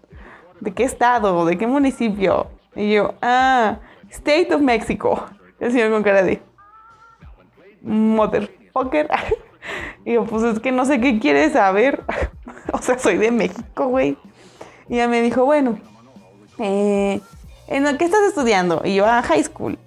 ¿de 0.62 0.74
qué 0.74 0.84
estado? 0.84 1.46
¿De 1.46 1.58
qué 1.58 1.68
municipio? 1.68 2.48
Y 2.76 2.94
yo, 2.94 3.16
ah, 3.22 3.80
State 4.10 4.54
of 4.54 4.62
Mexico. 4.62 5.26
El 5.60 5.72
señor 5.72 5.92
con 5.92 6.04
cara 6.04 6.24
de, 6.24 6.42
motherfucker. 7.82 9.10
y 10.06 10.14
yo, 10.14 10.26
pues 10.26 10.44
es 10.44 10.60
que 10.60 10.72
no 10.72 10.86
sé 10.86 11.00
qué 11.00 11.20
quieres 11.20 11.54
saber. 11.54 12.04
o 12.74 12.78
sea, 12.80 12.98
soy 12.98 13.18
de 13.18 13.32
México, 13.32 13.88
güey. 13.88 14.18
Y 14.90 14.96
ella 14.96 15.08
me 15.08 15.22
dijo, 15.22 15.46
bueno, 15.46 15.80
eh, 16.60 17.20
¿en 17.68 17.98
qué 17.98 18.06
estás 18.06 18.22
estudiando? 18.28 18.82
Y 18.84 18.96
yo, 18.96 19.06
ah, 19.06 19.22
high 19.24 19.44
school. 19.44 19.78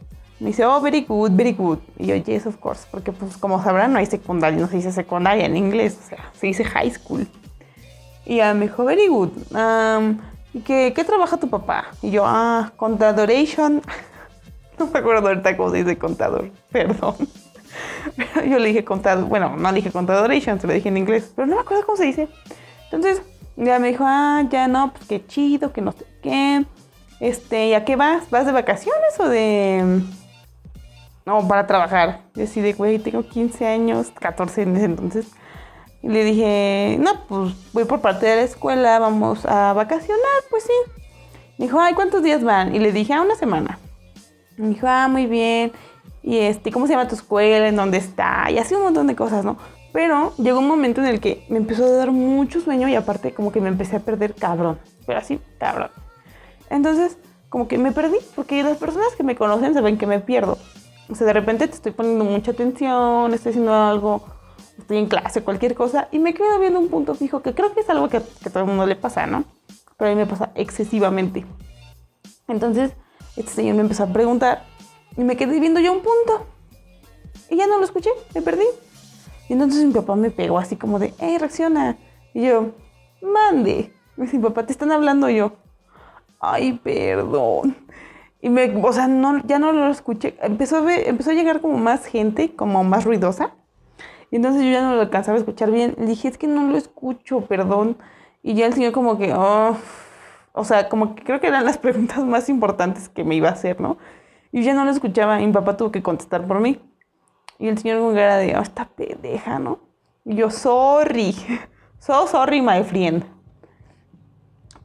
Me 0.40 0.48
dice, 0.48 0.64
oh, 0.64 0.80
very 0.80 1.02
good, 1.02 1.32
very 1.32 1.52
good. 1.52 1.78
Y 1.98 2.06
yo, 2.06 2.14
yes, 2.14 2.46
of 2.46 2.56
course. 2.58 2.86
Porque, 2.90 3.10
pues, 3.10 3.36
como 3.36 3.62
sabrán, 3.62 3.92
no 3.92 3.98
hay 3.98 4.06
secundaria, 4.06 4.58
no 4.60 4.68
se 4.68 4.76
dice 4.76 4.92
secundaria 4.92 5.46
en 5.46 5.56
inglés, 5.56 5.98
o 6.04 6.08
sea, 6.08 6.30
se 6.38 6.46
dice 6.46 6.64
high 6.64 6.90
school. 6.90 7.26
Y 8.24 8.34
ella 8.34 8.54
me 8.54 8.66
dijo, 8.66 8.84
very 8.84 9.08
good. 9.08 9.30
¿Y 10.54 10.60
qué, 10.60 10.92
qué, 10.94 11.04
trabaja 11.04 11.36
tu 11.38 11.50
papá? 11.50 11.86
Y 12.02 12.10
yo, 12.10 12.24
ah, 12.24 12.72
contadoration. 12.76 13.82
no 14.78 14.86
me 14.86 14.98
acuerdo 14.98 15.28
ahorita 15.28 15.56
cómo 15.56 15.70
se 15.70 15.78
dice 15.78 15.98
contador, 15.98 16.50
perdón. 16.70 17.16
yo 18.48 18.58
le 18.58 18.68
dije 18.68 18.84
contador, 18.84 19.24
bueno, 19.24 19.56
no 19.56 19.70
le 19.70 19.76
dije 19.76 19.90
contadoration, 19.90 20.60
se 20.60 20.66
lo 20.66 20.72
dije 20.72 20.88
en 20.88 20.96
inglés, 20.96 21.32
pero 21.34 21.46
no 21.46 21.56
me 21.56 21.62
acuerdo 21.62 21.84
cómo 21.84 21.96
se 21.96 22.04
dice. 22.04 22.28
Entonces, 22.84 23.22
ya 23.56 23.78
me 23.78 23.88
dijo, 23.88 24.04
ah, 24.06 24.44
ya 24.48 24.68
no, 24.68 24.92
pues 24.92 25.06
qué 25.06 25.26
chido, 25.26 25.72
que 25.72 25.80
no 25.80 25.92
sé 25.92 26.06
qué. 26.22 26.64
Este, 27.20 27.76
¿y 27.76 27.84
qué 27.84 27.96
vas? 27.96 28.30
¿Vas 28.30 28.46
de 28.46 28.52
vacaciones 28.52 29.18
o 29.18 29.28
de.? 29.28 30.02
No, 31.26 31.46
para 31.46 31.66
trabajar. 31.66 32.22
Yo 32.34 32.44
así 32.44 32.60
de, 32.60 32.72
güey, 32.72 32.98
tengo 32.98 33.22
15 33.22 33.66
años, 33.66 34.10
14 34.18 34.62
en 34.62 34.76
ese 34.76 34.84
entonces. 34.86 35.26
Y 36.02 36.08
le 36.08 36.24
dije, 36.24 36.96
no, 37.00 37.26
pues 37.26 37.54
voy 37.72 37.84
por 37.84 38.00
parte 38.00 38.26
de 38.26 38.36
la 38.36 38.42
escuela, 38.42 38.98
vamos 38.98 39.44
a 39.44 39.72
vacacionar, 39.72 40.42
pues 40.48 40.62
sí. 40.62 40.92
Me 41.58 41.66
dijo, 41.66 41.80
ay, 41.80 41.94
¿cuántos 41.94 42.22
días 42.22 42.44
van? 42.44 42.74
Y 42.74 42.78
le 42.78 42.92
dije, 42.92 43.12
a 43.12 43.20
una 43.20 43.34
semana. 43.34 43.78
Me 44.56 44.68
dijo, 44.68 44.86
ah, 44.88 45.08
muy 45.08 45.26
bien. 45.26 45.72
Y 46.22 46.38
este, 46.38 46.70
¿cómo 46.70 46.86
se 46.86 46.92
llama 46.92 47.08
tu 47.08 47.16
escuela? 47.16 47.68
¿En 47.68 47.76
dónde 47.76 47.98
está? 47.98 48.50
Y 48.50 48.58
así 48.58 48.74
un 48.74 48.84
montón 48.84 49.06
de 49.06 49.16
cosas, 49.16 49.44
¿no? 49.44 49.58
Pero 49.92 50.34
llegó 50.36 50.60
un 50.60 50.68
momento 50.68 51.00
en 51.00 51.08
el 51.08 51.20
que 51.20 51.44
me 51.48 51.58
empezó 51.58 51.84
a 51.84 51.90
dar 51.90 52.12
mucho 52.12 52.60
sueño 52.60 52.88
y 52.88 52.94
aparte 52.94 53.34
como 53.34 53.50
que 53.50 53.60
me 53.60 53.68
empecé 53.68 53.96
a 53.96 54.00
perder 54.00 54.34
cabrón. 54.34 54.78
Pero 55.06 55.18
así, 55.18 55.40
cabrón. 55.58 55.90
Entonces, 56.70 57.18
como 57.48 57.68
que 57.68 57.78
me 57.78 57.92
perdí, 57.92 58.18
porque 58.34 58.62
las 58.62 58.76
personas 58.76 59.14
que 59.16 59.22
me 59.22 59.36
conocen 59.36 59.74
saben 59.74 59.98
que 59.98 60.06
me 60.06 60.20
pierdo. 60.20 60.58
O 61.10 61.14
sea, 61.14 61.26
de 61.26 61.32
repente 61.32 61.66
te 61.68 61.74
estoy 61.74 61.92
poniendo 61.92 62.24
mucha 62.24 62.50
atención, 62.50 63.32
estoy 63.32 63.50
haciendo 63.50 63.74
algo, 63.74 64.22
estoy 64.78 64.98
en 64.98 65.06
clase, 65.06 65.42
cualquier 65.42 65.74
cosa, 65.74 66.08
y 66.12 66.18
me 66.18 66.34
quedo 66.34 66.58
viendo 66.58 66.78
un 66.78 66.88
punto 66.88 67.14
fijo, 67.14 67.40
que 67.40 67.54
creo 67.54 67.72
que 67.72 67.80
es 67.80 67.90
algo 67.90 68.08
que, 68.08 68.18
a 68.18 68.50
todo 68.50 68.60
el 68.60 68.66
mundo 68.66 68.86
le 68.86 68.96
pasa, 68.96 69.26
¿no? 69.26 69.44
Pero 69.96 70.10
a 70.10 70.14
mí 70.14 70.20
me 70.20 70.26
pasa 70.26 70.52
excesivamente. 70.54 71.46
Entonces, 72.46 72.92
este 73.36 73.52
señor 73.52 73.76
me 73.76 73.82
empezó 73.82 74.04
a 74.04 74.12
preguntar 74.12 74.64
y 75.16 75.24
me 75.24 75.36
quedé 75.36 75.58
viendo 75.60 75.80
yo 75.80 75.92
un 75.92 76.00
punto. 76.00 76.46
Y 77.50 77.56
ya 77.56 77.66
no 77.66 77.78
lo 77.78 77.84
escuché, 77.84 78.10
me 78.34 78.42
perdí. 78.42 78.66
Y 79.48 79.54
entonces 79.54 79.84
mi 79.84 79.92
papá 79.92 80.14
me 80.14 80.30
pegó 80.30 80.58
así 80.58 80.76
como 80.76 80.98
de, 80.98 81.14
hey, 81.18 81.38
reacciona. 81.38 81.96
Y 82.34 82.46
yo, 82.46 82.72
mande. 83.22 83.94
Me 84.16 84.26
dice, 84.26 84.38
papá, 84.38 84.66
te 84.66 84.72
están 84.72 84.92
hablando 84.92 85.30
yo. 85.30 85.52
Ay, 86.40 86.74
perdón. 86.82 87.76
Y 88.40 88.50
me, 88.50 88.72
o 88.84 88.92
sea, 88.92 89.08
no, 89.08 89.44
ya 89.46 89.58
no 89.58 89.72
lo 89.72 89.90
escuché. 89.90 90.36
Empezó 90.40 90.86
a, 90.86 90.94
empezó 90.94 91.30
a 91.30 91.34
llegar 91.34 91.60
como 91.60 91.76
más 91.78 92.06
gente, 92.06 92.54
como 92.54 92.84
más 92.84 93.04
ruidosa. 93.04 93.54
Y 94.30 94.36
entonces 94.36 94.62
yo 94.62 94.70
ya 94.70 94.82
no 94.82 94.94
lo 94.94 95.00
alcanzaba 95.00 95.36
a 95.36 95.40
escuchar 95.40 95.70
bien. 95.70 95.94
Le 95.98 96.06
dije, 96.06 96.28
es 96.28 96.38
que 96.38 96.46
no 96.46 96.68
lo 96.68 96.76
escucho, 96.76 97.40
perdón. 97.42 97.96
Y 98.42 98.54
ya 98.54 98.66
el 98.66 98.74
señor 98.74 98.92
como 98.92 99.18
que, 99.18 99.32
oh, 99.34 99.76
o 100.52 100.64
sea, 100.64 100.88
como 100.88 101.14
que 101.14 101.24
creo 101.24 101.40
que 101.40 101.48
eran 101.48 101.64
las 101.64 101.78
preguntas 101.78 102.24
más 102.24 102.48
importantes 102.48 103.08
que 103.08 103.24
me 103.24 103.34
iba 103.34 103.48
a 103.48 103.52
hacer, 103.52 103.80
¿no? 103.80 103.98
Y 104.52 104.62
ya 104.62 104.74
no 104.74 104.84
lo 104.84 104.90
escuchaba 104.90 105.40
y 105.40 105.46
mi 105.46 105.52
papá 105.52 105.76
tuvo 105.76 105.90
que 105.90 106.02
contestar 106.02 106.46
por 106.46 106.60
mí. 106.60 106.80
Y 107.58 107.68
el 107.68 107.78
señor 107.78 108.00
con 108.00 108.14
cara 108.14 108.36
de, 108.36 108.56
oh, 108.56 108.62
esta 108.62 108.88
pendeja, 108.88 109.58
¿no? 109.58 109.80
Y 110.24 110.36
yo, 110.36 110.50
sorry. 110.50 111.34
So 112.00 112.28
sorry, 112.28 112.62
my 112.62 112.84
friend. 112.84 113.24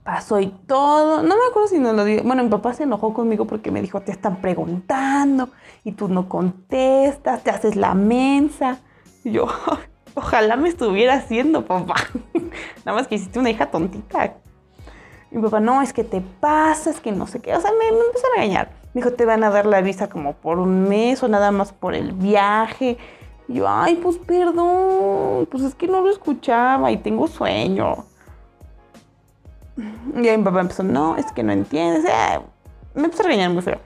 Pasó 0.03 0.39
y 0.39 0.48
todo. 0.67 1.24
No 1.24 1.36
me 1.36 1.41
acuerdo 1.50 1.69
si 1.69 1.79
no 1.79 1.93
lo 1.93 2.03
digo. 2.03 2.24
Bueno, 2.24 2.43
mi 2.43 2.50
papá 2.50 2.74
se 2.74 2.83
enojó 2.83 3.13
conmigo 3.13 3.45
porque 3.45 3.72
me 3.72 3.81
dijo, 3.81 4.01
te 4.01 4.12
están 4.12 4.41
preguntando 4.41 5.50
y 5.83 5.93
tú 5.93 6.10
no 6.10 6.27
contestas, 6.27 7.43
te 7.43 7.50
haces 7.51 7.75
la 7.75 7.93
mensa. 7.93 8.79
Y 9.24 9.31
yo, 9.31 9.48
ojalá 10.15 10.57
me 10.57 10.69
estuviera 10.69 11.15
haciendo, 11.15 11.65
papá. 11.65 11.95
Nada 12.86 12.98
más 12.98 13.07
que 13.07 13.15
hiciste 13.15 13.39
una 13.39 13.50
hija 13.50 13.72
tontita. 13.72 14.36
Mi 15.31 15.41
papá, 15.41 15.60
no, 15.60 15.81
es 15.81 15.93
que 15.93 16.03
te 16.03 16.22
pasas, 16.22 17.00
que 17.00 17.12
no 17.12 17.25
sé 17.25 17.39
qué. 17.39 17.55
O 17.55 17.62
sea, 17.62 17.72
me, 17.72 17.91
me 17.91 17.98
a 17.98 18.36
regañar. 18.36 18.72
Me 18.93 19.01
dijo, 19.01 19.13
te 19.13 19.25
van 19.25 19.43
a 19.43 19.50
dar 19.50 19.65
la 19.65 19.81
visa 19.81 20.10
como 20.10 20.33
por 20.33 20.60
un 20.60 20.88
mes 20.88 21.24
o 21.24 21.27
nada 21.27 21.51
más 21.51 21.72
por 21.72 21.95
el 21.95 22.12
viaje. 22.12 22.98
Y 23.48 23.55
yo, 23.55 23.67
ay, 23.67 23.95
pues 23.95 24.17
perdón, 24.17 25.48
pues 25.50 25.63
es 25.63 25.75
que 25.75 25.88
no 25.88 26.01
lo 26.01 26.10
escuchaba 26.10 26.91
y 26.91 26.98
tengo 26.98 27.27
sueño. 27.27 28.05
Y 29.77 30.27
ahí 30.27 30.38
mi 30.38 30.44
papá 30.44 30.62
empezó, 30.62 30.84
no, 30.84 31.15
es 31.18 31.32
que 31.32 31.44
no 31.44 31.51
entiendes. 31.51 32.06
Eh, 32.06 32.39
me 32.94 33.06
empezó 33.06 33.24
a 33.24 33.25
regañar 33.25 33.50
muy 33.50 33.62
feo. 33.62 33.80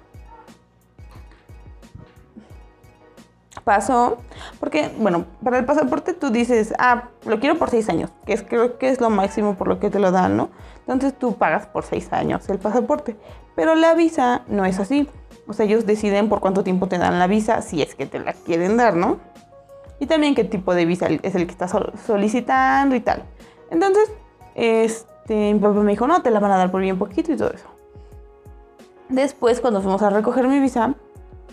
Pasó, 3.63 4.17
porque, 4.61 4.91
bueno, 4.97 5.25
para 5.43 5.57
el 5.57 5.65
pasaporte 5.65 6.13
tú 6.13 6.29
dices, 6.29 6.73
ah, 6.79 7.09
lo 7.25 7.39
quiero 7.39 7.57
por 7.57 7.69
seis 7.69 7.89
años, 7.89 8.11
que 8.25 8.31
es, 8.31 8.41
creo 8.41 8.77
que 8.77 8.89
es 8.89 9.01
lo 9.01 9.09
máximo 9.09 9.55
por 9.55 9.67
lo 9.67 9.79
que 9.79 9.89
te 9.89 9.99
lo 9.99 10.11
dan, 10.11 10.37
¿no? 10.37 10.49
Entonces 10.79 11.17
tú 11.17 11.35
pagas 11.35 11.65
por 11.65 11.83
seis 11.83 12.11
años 12.13 12.47
el 12.49 12.59
pasaporte. 12.59 13.17
Pero 13.55 13.75
la 13.75 13.93
visa 13.93 14.43
no 14.47 14.63
es 14.65 14.79
así. 14.79 15.09
O 15.47 15.53
sea, 15.53 15.65
ellos 15.65 15.85
deciden 15.85 16.29
por 16.29 16.39
cuánto 16.39 16.63
tiempo 16.63 16.87
te 16.87 16.97
dan 16.97 17.19
la 17.19 17.27
visa, 17.27 17.61
si 17.61 17.81
es 17.81 17.95
que 17.95 18.05
te 18.05 18.19
la 18.19 18.33
quieren 18.33 18.77
dar, 18.77 18.95
¿no? 18.95 19.17
Y 19.99 20.05
también 20.05 20.35
qué 20.35 20.43
tipo 20.43 20.75
de 20.75 20.85
visa 20.85 21.07
es 21.07 21.35
el 21.35 21.45
que 21.45 21.51
estás 21.51 21.75
solicitando 22.05 22.95
y 22.95 23.01
tal. 23.01 23.23
Entonces, 23.71 24.11
este, 24.55 25.11
mi 25.35 25.59
papá 25.59 25.79
me 25.81 25.91
dijo, 25.91 26.07
no, 26.07 26.21
te 26.21 26.31
la 26.31 26.39
van 26.39 26.51
a 26.51 26.57
dar 26.57 26.71
por 26.71 26.81
bien 26.81 26.97
poquito 26.97 27.31
y 27.31 27.37
todo 27.37 27.51
eso. 27.51 27.67
Después, 29.09 29.61
cuando 29.61 29.81
fuimos 29.81 30.01
a 30.01 30.09
recoger 30.09 30.47
mi 30.47 30.59
visa, 30.59 30.95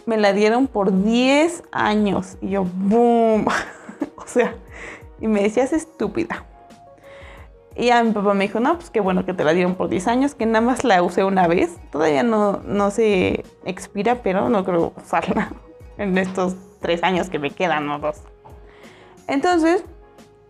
me 0.07 0.17
la 0.17 0.33
dieron 0.33 0.67
por 0.67 1.03
10 1.03 1.63
años. 1.73 2.37
Y 2.41 2.51
yo, 2.51 2.65
¡boom! 2.65 3.47
o 4.17 4.27
sea, 4.27 4.55
y 5.21 5.29
me 5.29 5.43
decías 5.43 5.73
estúpida. 5.73 6.45
Y 7.77 7.91
a 7.91 8.05
mi 8.05 8.13
papá 8.13 8.35
me 8.35 8.45
dijo, 8.47 8.61
no, 8.61 8.77
pues 8.77 8.91
qué 8.91 9.01
bueno 9.01 9.25
que 9.25 9.35
te 9.35 9.43
la 9.43 9.53
dieron 9.53 9.75
por 9.75 9.89
10 9.89 10.07
años, 10.07 10.35
que 10.35 10.47
nada 10.47 10.65
más 10.65 10.85
la 10.85 11.03
usé 11.03 11.25
una 11.25 11.49
vez. 11.49 11.77
Todavía 11.91 12.23
no, 12.23 12.61
no 12.65 12.91
se 12.91 13.45
expira, 13.65 14.23
pero 14.23 14.49
no 14.49 14.65
creo 14.65 14.93
usarla 14.97 15.53
en 15.99 16.17
estos 16.19 16.55
tres 16.81 17.03
años 17.03 17.31
que 17.31 17.39
me 17.39 17.51
quedan 17.51 17.89
o 17.89 17.99
dos. 17.99 18.23
Entonces, 19.27 19.85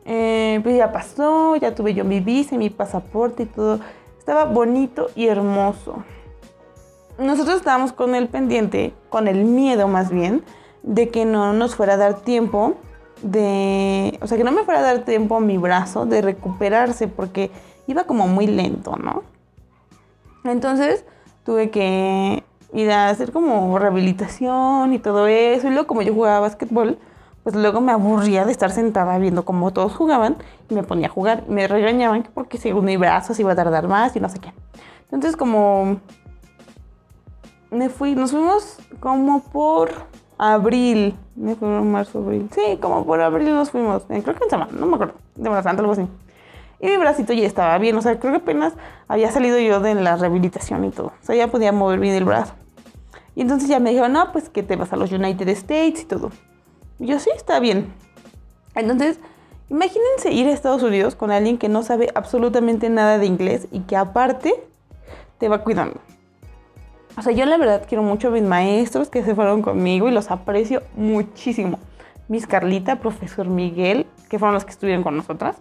eh, 0.04 0.60
pues 0.62 0.76
ya 0.76 0.92
pasó, 0.92 1.56
ya 1.56 1.74
tuve 1.74 1.94
yo 1.94 2.04
mi 2.04 2.20
visa 2.20 2.54
y 2.54 2.58
mi 2.58 2.70
pasaporte 2.70 3.44
y 3.44 3.46
todo. 3.46 3.80
Estaba 4.18 4.44
bonito 4.44 5.08
y 5.14 5.26
hermoso. 5.26 6.04
Nosotros 7.18 7.56
estábamos 7.56 7.92
con 7.92 8.14
el 8.14 8.28
pendiente, 8.28 8.92
con 9.08 9.28
el 9.28 9.44
miedo 9.44 9.86
más 9.88 10.10
bien, 10.10 10.42
de 10.82 11.08
que 11.08 11.24
no 11.24 11.52
nos 11.52 11.76
fuera 11.76 11.94
a 11.94 11.96
dar 11.96 12.20
tiempo 12.20 12.74
de, 13.22 14.18
o 14.20 14.26
sea, 14.26 14.36
que 14.36 14.44
no 14.44 14.52
me 14.52 14.64
fuera 14.64 14.80
a 14.80 14.82
dar 14.82 15.04
tiempo 15.04 15.36
a 15.36 15.40
mi 15.40 15.56
brazo 15.56 16.06
de 16.06 16.20
recuperarse 16.20 17.08
porque 17.08 17.50
iba 17.86 18.04
como 18.04 18.26
muy 18.26 18.46
lento, 18.46 18.96
¿no? 18.96 19.22
Entonces 20.44 21.04
tuve 21.44 21.70
que 21.70 22.44
ir 22.72 22.90
a 22.90 23.08
hacer 23.08 23.32
como 23.32 23.78
rehabilitación 23.78 24.92
y 24.92 24.98
todo 24.98 25.26
eso. 25.26 25.68
Y 25.68 25.70
luego 25.70 25.86
como 25.86 26.02
yo 26.02 26.12
jugaba 26.12 26.40
básquetbol, 26.40 26.98
pues 27.44 27.54
luego 27.54 27.80
me 27.80 27.92
aburría 27.92 28.44
de 28.44 28.52
estar 28.52 28.72
sentada 28.72 29.18
viendo 29.18 29.44
cómo 29.44 29.70
todos 29.72 29.94
jugaban 29.94 30.36
y 30.70 30.74
me 30.74 30.82
ponía 30.82 31.06
a 31.06 31.10
jugar. 31.10 31.44
Me 31.46 31.68
regañaban 31.68 32.26
porque 32.34 32.58
según 32.58 32.86
mi 32.86 32.96
brazo 32.96 33.34
se 33.34 33.42
iba 33.42 33.52
a 33.52 33.54
tardar 33.54 33.86
más 33.86 34.16
y 34.16 34.20
no 34.20 34.28
sé 34.30 34.38
qué. 34.38 34.52
Entonces 35.12 35.36
como 35.36 36.00
me 37.70 37.90
fui, 37.90 38.14
nos 38.14 38.30
fuimos 38.30 38.78
como 38.98 39.42
por 39.42 39.90
abril. 40.38 41.16
Me 41.36 41.54
fui 41.54 41.68
marzo, 41.68 42.20
abril. 42.20 42.48
Sí, 42.54 42.78
como 42.80 43.04
por 43.04 43.20
abril 43.20 43.52
nos 43.52 43.70
fuimos. 43.70 44.04
Eh, 44.08 44.22
creo 44.22 44.34
que 44.34 44.44
en 44.44 44.50
semana, 44.50 44.72
no 44.72 44.86
me 44.86 44.94
acuerdo. 44.94 45.14
De 45.34 45.50
Santa, 45.62 45.80
algo 45.82 45.92
así. 45.92 46.08
Y 46.80 46.86
mi 46.86 46.96
bracito 46.96 47.32
ya 47.32 47.46
estaba 47.46 47.76
bien. 47.78 47.96
O 47.96 48.02
sea, 48.02 48.18
creo 48.18 48.32
que 48.32 48.38
apenas 48.38 48.72
había 49.08 49.30
salido 49.30 49.58
yo 49.58 49.80
de 49.80 49.94
la 49.94 50.16
rehabilitación 50.16 50.84
y 50.84 50.90
todo. 50.90 51.08
O 51.08 51.24
sea, 51.24 51.36
ya 51.36 51.48
podía 51.48 51.72
mover 51.72 51.98
bien 51.98 52.14
el 52.14 52.24
brazo. 52.24 52.54
Y 53.34 53.40
entonces 53.42 53.68
ya 53.68 53.80
me 53.80 53.90
dijeron, 53.90 54.12
no, 54.12 54.32
pues 54.32 54.48
que 54.48 54.62
te 54.62 54.76
vas 54.76 54.92
a 54.92 54.96
los 54.96 55.10
United 55.10 55.48
States 55.48 56.02
y 56.02 56.04
todo. 56.04 56.30
Yo, 56.98 57.18
sí, 57.18 57.30
está 57.34 57.60
bien. 57.60 57.92
Entonces, 58.74 59.18
imagínense 59.68 60.32
ir 60.32 60.46
a 60.46 60.52
Estados 60.52 60.82
Unidos 60.82 61.14
con 61.14 61.30
alguien 61.30 61.58
que 61.58 61.68
no 61.68 61.82
sabe 61.82 62.10
absolutamente 62.14 62.88
nada 62.90 63.18
de 63.18 63.26
inglés 63.26 63.68
y 63.70 63.80
que 63.80 63.96
aparte 63.96 64.54
te 65.38 65.48
va 65.48 65.62
cuidando. 65.62 66.00
O 67.16 67.22
sea, 67.22 67.32
yo 67.32 67.46
la 67.46 67.56
verdad 67.56 67.84
quiero 67.88 68.02
mucho 68.02 68.28
a 68.28 68.30
mis 68.32 68.42
maestros 68.42 69.08
que 69.08 69.22
se 69.22 69.34
fueron 69.34 69.62
conmigo 69.62 70.08
y 70.08 70.12
los 70.12 70.30
aprecio 70.30 70.82
muchísimo. 70.96 71.78
Miss 72.28 72.46
Carlita, 72.46 72.96
profesor 72.96 73.48
Miguel, 73.48 74.06
que 74.28 74.38
fueron 74.38 74.54
los 74.54 74.64
que 74.64 74.72
estuvieron 74.72 75.04
con 75.04 75.16
nosotras. 75.16 75.56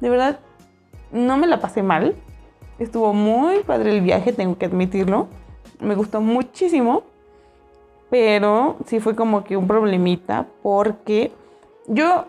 De 0.00 0.10
verdad, 0.10 0.38
no 1.10 1.38
me 1.38 1.46
la 1.46 1.60
pasé 1.60 1.82
mal. 1.82 2.14
Estuvo 2.78 3.12
muy 3.14 3.60
padre 3.60 3.90
el 3.90 4.02
viaje, 4.02 4.32
tengo 4.32 4.58
que 4.58 4.66
admitirlo. 4.66 5.28
Me 5.80 5.94
gustó 5.94 6.20
muchísimo. 6.20 7.04
Pero 8.10 8.76
sí 8.86 9.00
fue 9.00 9.16
como 9.16 9.44
que 9.44 9.56
un 9.56 9.66
problemita 9.66 10.46
porque 10.62 11.32
yo 11.86 12.26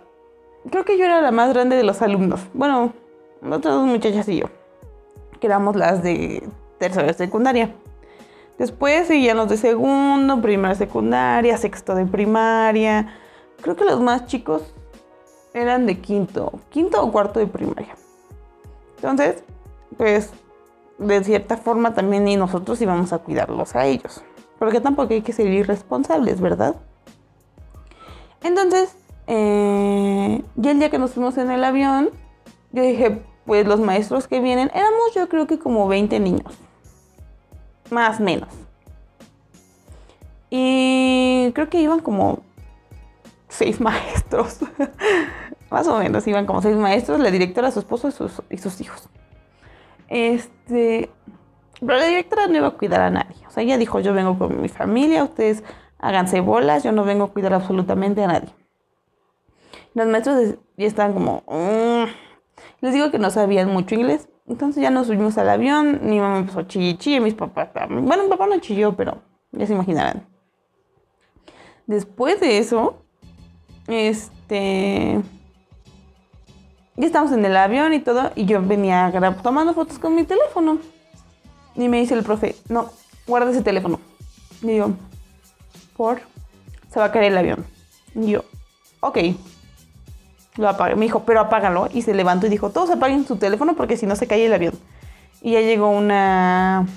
creo 0.70 0.86
que 0.86 0.98
yo 0.98 1.06
era 1.06 1.22
la 1.22 1.32
más 1.32 1.54
grande 1.54 1.76
de 1.76 1.84
los 1.84 2.02
alumnos. 2.02 2.42
Bueno, 2.54 2.94
otras 3.42 3.76
dos 3.76 3.86
muchachas 3.86 4.28
y 4.30 4.38
yo. 4.38 4.48
Que 5.40 5.48
éramos 5.48 5.76
las 5.76 6.02
de 6.02 6.48
tercera 6.80 7.14
secundaria. 7.14 7.74
Después 8.58 9.08
seguían 9.08 9.38
los 9.38 9.50
de 9.50 9.58
segundo, 9.58 10.42
primera 10.42 10.74
secundaria, 10.74 11.58
sexto 11.58 11.94
de 11.94 12.06
primaria. 12.08 13.16
Creo 13.62 13.76
que 13.76 13.86
los 13.86 14.00
más 14.00 14.26
chicos 14.26 14.74
eran 15.54 15.86
de 15.86 16.00
quinto, 16.00 16.54
quinto 16.70 17.04
o 17.04 17.12
cuarto 17.12 17.40
de 17.40 17.48
primaria. 17.48 17.96
Entonces, 18.96 19.44
pues 19.96 20.32
de 20.98 21.24
cierta 21.24 21.58
forma 21.58 21.94
también 21.94 22.24
ni 22.24 22.36
nosotros 22.36 22.82
íbamos 22.82 23.14
a 23.14 23.20
cuidarlos 23.20 23.76
a 23.76 23.86
ellos. 23.86 24.24
Porque 24.60 24.82
tampoco 24.82 25.14
hay 25.14 25.22
que 25.22 25.34
ser 25.34 25.48
irresponsables, 25.48 26.42
¿verdad? 26.42 26.76
Entonces, 28.44 28.96
eh, 29.28 30.42
ya 30.56 30.72
el 30.72 30.80
día 30.80 30.90
que 30.90 30.98
nos 30.98 31.12
fuimos 31.12 31.38
en 31.38 31.52
el 31.52 31.64
avión, 31.64 32.10
yo 32.72 32.82
dije, 32.84 33.22
pues 33.46 33.66
los 33.66 33.80
maestros 33.80 34.28
que 34.28 34.40
vienen, 34.40 34.70
éramos 34.74 35.14
yo 35.16 35.30
creo 35.30 35.48
que 35.48 35.60
como 35.60 35.88
20 35.88 36.20
niños. 36.20 36.54
Más 37.90 38.20
menos. 38.20 38.50
Y 40.50 41.52
creo 41.54 41.70
que 41.70 41.82
iban 41.82 42.00
como 42.00 42.40
seis 43.50 43.80
maestros. 43.82 44.60
Más 45.70 45.88
o 45.88 45.98
menos, 45.98 46.26
iban 46.28 46.46
como 46.46 46.62
seis 46.62 46.78
maestros, 46.78 47.20
la 47.20 47.32
directora, 47.32 47.72
su 47.72 47.80
esposo 47.80 48.08
y 48.08 48.12
sus, 48.12 48.42
y 48.50 48.58
sus 48.58 48.80
hijos. 48.82 49.10
Este. 50.08 51.10
Pero 51.80 51.98
la 51.98 52.06
directora 52.06 52.48
no 52.48 52.58
iba 52.58 52.68
a 52.68 52.72
cuidar 52.72 53.02
a 53.02 53.10
nadie. 53.10 53.36
O 53.48 53.52
sea, 53.52 53.64
ella 53.64 53.78
dijo: 53.78 54.00
Yo 54.00 54.14
vengo 54.14 54.38
con 54.38 54.62
mi 54.62 54.70
familia, 54.70 55.24
ustedes 55.24 55.64
háganse 56.00 56.40
bolas, 56.40 56.84
yo 56.84 56.92
no 56.92 57.04
vengo 57.04 57.26
a 57.26 57.32
cuidar 57.32 57.54
absolutamente 57.54 58.24
a 58.24 58.28
nadie. 58.28 58.50
Los 59.94 60.08
maestros 60.08 60.56
ya 60.78 60.88
estaban 60.88 61.14
como. 61.14 61.44
Mm". 61.48 62.06
Les 62.82 62.94
digo 62.94 63.12
que 63.12 63.20
no 63.20 63.30
sabían 63.30 63.72
mucho 63.72 63.96
inglés. 63.96 64.30
Entonces 64.48 64.82
ya 64.82 64.90
nos 64.90 65.08
subimos 65.08 65.38
al 65.38 65.50
avión. 65.50 66.00
Mi 66.04 66.20
mamá 66.20 66.40
empezó 66.40 66.60
a 66.60 66.68
chillar, 66.68 67.22
mis 67.22 67.34
papás. 67.34 67.70
Bueno, 67.90 68.24
mi 68.24 68.30
papá 68.30 68.48
no 68.48 68.60
chilló, 68.60 68.96
pero 68.96 69.22
ya 69.52 69.68
se 69.68 69.74
imaginarán. 69.74 70.26
Después 71.86 72.40
de 72.40 72.58
eso, 72.58 73.04
este. 73.88 75.22
Ya 76.96 77.06
estamos 77.06 77.32
en 77.32 77.46
el 77.46 77.56
avión 77.56 77.94
y 77.94 78.00
todo, 78.00 78.32
y 78.36 78.46
yo 78.46 78.62
venía 78.62 79.12
tomando 79.44 79.74
fotos 79.74 80.00
con 80.00 80.16
mi 80.16 80.24
teléfono. 80.24 80.80
Y 81.78 81.88
me 81.90 82.00
dice 82.00 82.16
el 82.16 82.24
profe, 82.24 82.56
no, 82.70 82.90
guarda 83.28 83.52
ese 83.52 83.62
teléfono. 83.62 84.00
Y 84.64 84.78
yo, 84.78 84.92
¿por? 85.96 86.22
Se 86.92 87.00
va 87.00 87.06
a 87.06 87.12
caer 87.12 87.26
el 87.26 87.38
avión. 87.38 87.66
Y 88.16 88.32
yo, 88.32 88.44
ok. 89.00 89.18
Lo 90.56 90.68
apagué. 90.68 90.96
Me 90.96 91.06
dijo, 91.06 91.24
pero 91.24 91.40
apágalo. 91.40 91.88
Y 91.94 92.02
se 92.02 92.16
levantó 92.16 92.48
y 92.48 92.50
dijo, 92.50 92.72
todos 92.72 92.90
apaguen 92.90 93.28
su 93.28 93.38
teléfono 93.38 93.76
porque 93.76 93.96
si 93.96 94.08
no 94.08 94.16
se 94.16 94.26
cae 94.26 94.48
el 94.48 94.54
avión. 94.54 94.74
Y 95.42 95.52
ya 95.52 95.62
llegó 95.62 95.90
una... 95.90 96.88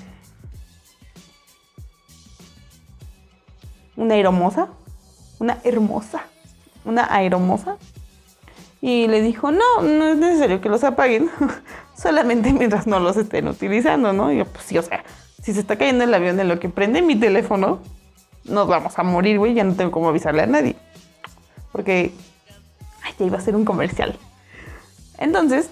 Una 3.95 4.15
aeromosa. 4.15 4.69
Una 5.37 5.59
hermosa. 5.63 6.23
Una 6.83 7.13
aeromosa 7.13 7.77
y 8.81 9.07
le 9.07 9.21
dijo, 9.21 9.51
no, 9.51 9.81
no 9.83 10.05
es 10.07 10.17
necesario 10.17 10.59
que 10.59 10.67
los 10.67 10.83
apaguen, 10.83 11.29
solamente 11.95 12.51
mientras 12.51 12.87
no 12.87 12.99
los 12.99 13.15
estén 13.15 13.47
utilizando, 13.47 14.11
¿no? 14.11 14.33
Y 14.33 14.37
yo, 14.39 14.45
pues 14.45 14.65
sí, 14.65 14.77
o 14.77 14.81
sea, 14.81 15.03
si 15.41 15.53
se 15.53 15.59
está 15.59 15.77
cayendo 15.77 16.03
el 16.03 16.13
avión 16.13 16.39
en 16.39 16.47
lo 16.47 16.59
que 16.59 16.67
prende 16.67 17.03
mi 17.03 17.15
teléfono, 17.15 17.79
nos 18.43 18.67
vamos 18.67 18.97
a 18.97 19.03
morir, 19.03 19.37
güey, 19.37 19.53
ya 19.53 19.63
no 19.63 19.75
tengo 19.75 19.91
cómo 19.91 20.09
avisarle 20.09 20.41
a 20.41 20.47
nadie. 20.47 20.75
Porque, 21.71 22.11
ay, 23.03 23.13
ya 23.19 23.25
iba 23.25 23.37
a 23.37 23.41
ser 23.41 23.55
un 23.55 23.65
comercial. 23.65 24.17
Entonces, 25.19 25.69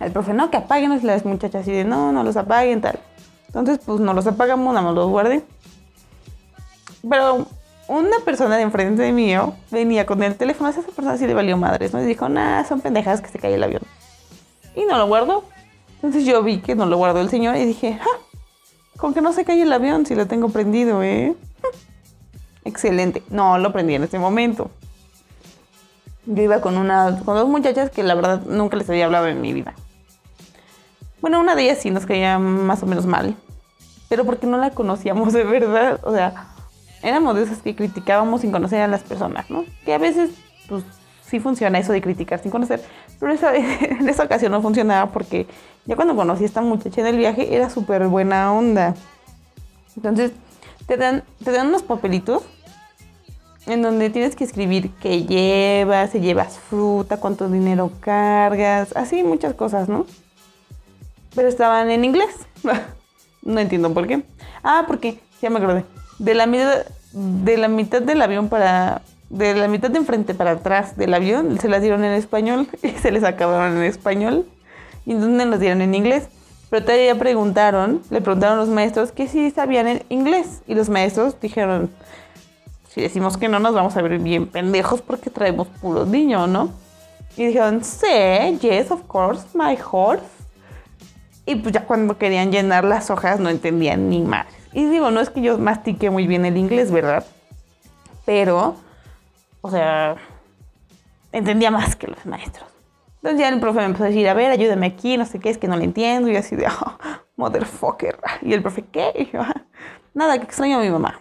el 0.00 0.10
profe, 0.10 0.34
no, 0.34 0.50
que 0.50 0.56
apaguen, 0.56 0.98
las 1.06 1.24
muchachas 1.24 1.62
así 1.62 1.70
de, 1.70 1.84
no, 1.84 2.10
no 2.10 2.24
los 2.24 2.36
apaguen, 2.36 2.80
tal. 2.80 2.98
Entonces, 3.46 3.78
pues 3.86 4.00
no 4.00 4.12
los 4.14 4.26
apagamos, 4.26 4.74
nada 4.74 4.84
más 4.86 4.94
los 4.96 5.08
guarden. 5.08 5.44
Pero 7.08 7.46
una 7.88 8.18
persona 8.24 8.56
de 8.56 8.62
enfrente 8.62 9.02
de 9.02 9.12
mí 9.12 9.34
venía 9.70 10.06
con 10.06 10.22
el 10.22 10.36
teléfono, 10.36 10.70
esa 10.70 10.82
persona 10.82 11.16
sí 11.16 11.26
le 11.26 11.34
valió 11.34 11.56
madres, 11.56 11.92
¿no? 11.92 12.02
Y 12.02 12.06
dijo, 12.06 12.28
nah, 12.28 12.64
son 12.64 12.80
pendejas 12.80 13.20
que 13.20 13.28
se 13.28 13.38
cae 13.38 13.54
el 13.54 13.62
avión. 13.62 13.82
Y 14.74 14.84
no 14.84 14.96
lo 14.96 15.06
guardó. 15.06 15.44
Entonces 15.96 16.24
yo 16.24 16.42
vi 16.42 16.58
que 16.58 16.74
no 16.74 16.86
lo 16.86 16.96
guardó 16.96 17.20
el 17.20 17.30
señor 17.30 17.56
y 17.56 17.64
dije, 17.64 17.98
¡ah! 18.00 18.36
Con 18.96 19.12
que 19.12 19.20
no 19.20 19.32
se 19.32 19.44
cae 19.44 19.62
el 19.62 19.72
avión 19.72 20.06
si 20.06 20.14
lo 20.14 20.26
tengo 20.26 20.48
prendido, 20.48 21.02
¿eh? 21.02 21.34
Excelente. 22.64 23.22
No, 23.28 23.58
lo 23.58 23.72
prendí 23.72 23.94
en 23.94 24.04
este 24.04 24.18
momento. 24.18 24.70
Yo 26.26 26.42
iba 26.42 26.60
con 26.60 26.78
una, 26.78 27.20
con 27.24 27.36
dos 27.36 27.48
muchachas 27.48 27.90
que 27.90 28.02
la 28.02 28.14
verdad 28.14 28.42
nunca 28.46 28.76
les 28.76 28.88
había 28.88 29.04
hablado 29.04 29.26
en 29.26 29.40
mi 29.40 29.52
vida. 29.52 29.74
Bueno, 31.20 31.40
una 31.40 31.54
de 31.54 31.64
ellas 31.64 31.78
sí 31.78 31.90
nos 31.90 32.06
caía 32.06 32.38
más 32.38 32.82
o 32.82 32.86
menos 32.86 33.04
mal. 33.06 33.36
Pero 34.08 34.24
porque 34.24 34.46
no 34.46 34.56
la 34.58 34.70
conocíamos 34.70 35.32
de 35.32 35.44
verdad. 35.44 36.00
O 36.04 36.12
sea, 36.12 36.53
éramos 37.04 37.36
de 37.36 37.42
esas 37.42 37.58
que 37.58 37.76
criticábamos 37.76 38.40
sin 38.40 38.50
conocer 38.50 38.80
a 38.80 38.88
las 38.88 39.02
personas, 39.02 39.50
¿no? 39.50 39.64
Que 39.84 39.94
a 39.94 39.98
veces, 39.98 40.30
pues, 40.68 40.82
sí 41.24 41.38
funciona 41.38 41.78
eso 41.78 41.92
de 41.92 42.00
criticar 42.00 42.40
sin 42.40 42.50
conocer, 42.50 42.82
pero 43.20 43.32
esa, 43.32 43.54
en 43.56 44.08
esa 44.08 44.24
ocasión 44.24 44.50
no 44.50 44.62
funcionaba 44.62 45.12
porque 45.12 45.46
ya 45.84 45.96
cuando 45.96 46.16
conocí 46.16 46.44
a 46.44 46.46
esta 46.46 46.62
muchacha 46.62 47.02
en 47.02 47.08
el 47.08 47.18
viaje 47.18 47.54
era 47.54 47.68
súper 47.68 48.08
buena 48.08 48.52
onda. 48.52 48.94
Entonces, 49.96 50.32
te 50.86 50.96
dan, 50.96 51.22
te 51.44 51.52
dan 51.52 51.68
unos 51.68 51.82
papelitos 51.82 52.42
en 53.66 53.82
donde 53.82 54.10
tienes 54.10 54.34
que 54.34 54.44
escribir 54.44 54.90
qué 55.00 55.24
llevas, 55.24 56.10
si 56.10 56.20
llevas 56.20 56.58
fruta, 56.58 57.18
cuánto 57.18 57.48
dinero 57.48 57.92
cargas, 58.00 58.96
así 58.96 59.22
muchas 59.22 59.54
cosas, 59.54 59.88
¿no? 59.88 60.06
Pero 61.34 61.48
estaban 61.48 61.90
en 61.90 62.04
inglés. 62.04 62.34
no 63.42 63.60
entiendo 63.60 63.92
por 63.92 64.06
qué. 64.06 64.22
Ah, 64.62 64.84
porque 64.86 65.20
ya 65.42 65.50
me 65.50 65.58
acordé 65.58 65.84
de 66.18 66.34
la 66.34 66.46
mitad, 66.46 66.86
de 67.12 67.56
la 67.56 67.68
mitad 67.68 68.02
del 68.02 68.22
avión 68.22 68.48
para, 68.48 69.02
de 69.30 69.54
la 69.54 69.68
mitad 69.68 69.90
de 69.90 69.98
enfrente 69.98 70.34
para 70.34 70.52
atrás 70.52 70.96
del 70.96 71.14
avión, 71.14 71.58
se 71.58 71.68
las 71.68 71.82
dieron 71.82 72.04
en 72.04 72.12
español 72.12 72.68
y 72.82 72.90
se 72.90 73.10
les 73.10 73.24
acabaron 73.24 73.76
en 73.76 73.84
español. 73.84 74.46
Y 75.06 75.12
entonces 75.12 75.46
nos 75.46 75.60
dieron 75.60 75.82
en 75.82 75.94
inglés. 75.94 76.28
Pero 76.70 76.86
todavía 76.86 77.16
preguntaron, 77.16 78.02
le 78.10 78.20
preguntaron 78.20 78.58
a 78.58 78.60
los 78.62 78.68
maestros 78.68 79.12
que 79.12 79.28
si 79.28 79.50
sabían 79.50 79.86
en 79.86 80.02
inglés. 80.08 80.62
Y 80.66 80.74
los 80.74 80.88
maestros 80.88 81.40
dijeron, 81.40 81.90
si 82.88 83.00
decimos 83.02 83.36
que 83.36 83.48
no, 83.48 83.58
nos 83.58 83.74
vamos 83.74 83.96
a 83.96 84.02
ver 84.02 84.18
bien 84.18 84.46
pendejos 84.46 85.02
porque 85.02 85.30
traemos 85.30 85.68
puros 85.68 86.08
niños, 86.08 86.48
¿no? 86.48 86.70
Y 87.36 87.46
dijeron, 87.46 87.82
sí, 87.84 88.58
yes, 88.60 88.90
of 88.90 89.02
course, 89.02 89.44
my 89.52 89.76
horse. 89.90 90.24
Y 91.46 91.56
pues 91.56 91.74
ya 91.74 91.84
cuando 91.84 92.16
querían 92.16 92.50
llenar 92.50 92.84
las 92.84 93.10
hojas 93.10 93.40
no 93.40 93.50
entendían 93.50 94.08
ni 94.08 94.20
más. 94.20 94.46
Y 94.74 94.86
digo, 94.86 95.10
no 95.12 95.20
es 95.20 95.30
que 95.30 95.40
yo 95.40 95.56
mastique 95.56 96.10
muy 96.10 96.26
bien 96.26 96.44
el 96.44 96.56
inglés, 96.56 96.90
¿verdad? 96.90 97.24
Pero, 98.26 98.74
o 99.60 99.70
sea, 99.70 100.16
entendía 101.30 101.70
más 101.70 101.94
que 101.94 102.08
los 102.08 102.26
maestros. 102.26 102.68
Entonces 103.16 103.40
ya 103.40 103.48
el 103.48 103.60
profe 103.60 103.78
me 103.78 103.86
empezó 103.86 104.04
a 104.04 104.08
decir, 104.08 104.28
a 104.28 104.34
ver, 104.34 104.50
ayúdame 104.50 104.86
aquí, 104.86 105.16
no 105.16 105.24
sé 105.24 105.38
qué, 105.38 105.48
es 105.48 105.58
que 105.58 105.68
no 105.68 105.76
le 105.76 105.84
entiendo. 105.84 106.28
Y 106.28 106.36
así 106.36 106.56
de, 106.56 106.66
oh, 106.66 106.98
motherfucker. 107.36 108.18
Y 108.42 108.52
el 108.52 108.62
profe, 108.62 108.82
¿qué? 108.82 109.12
Y 109.14 109.30
yo, 109.30 109.42
ah, 109.42 109.62
nada, 110.12 110.36
que 110.38 110.44
extraño 110.44 110.78
a 110.78 110.82
mi 110.82 110.90
mamá. 110.90 111.20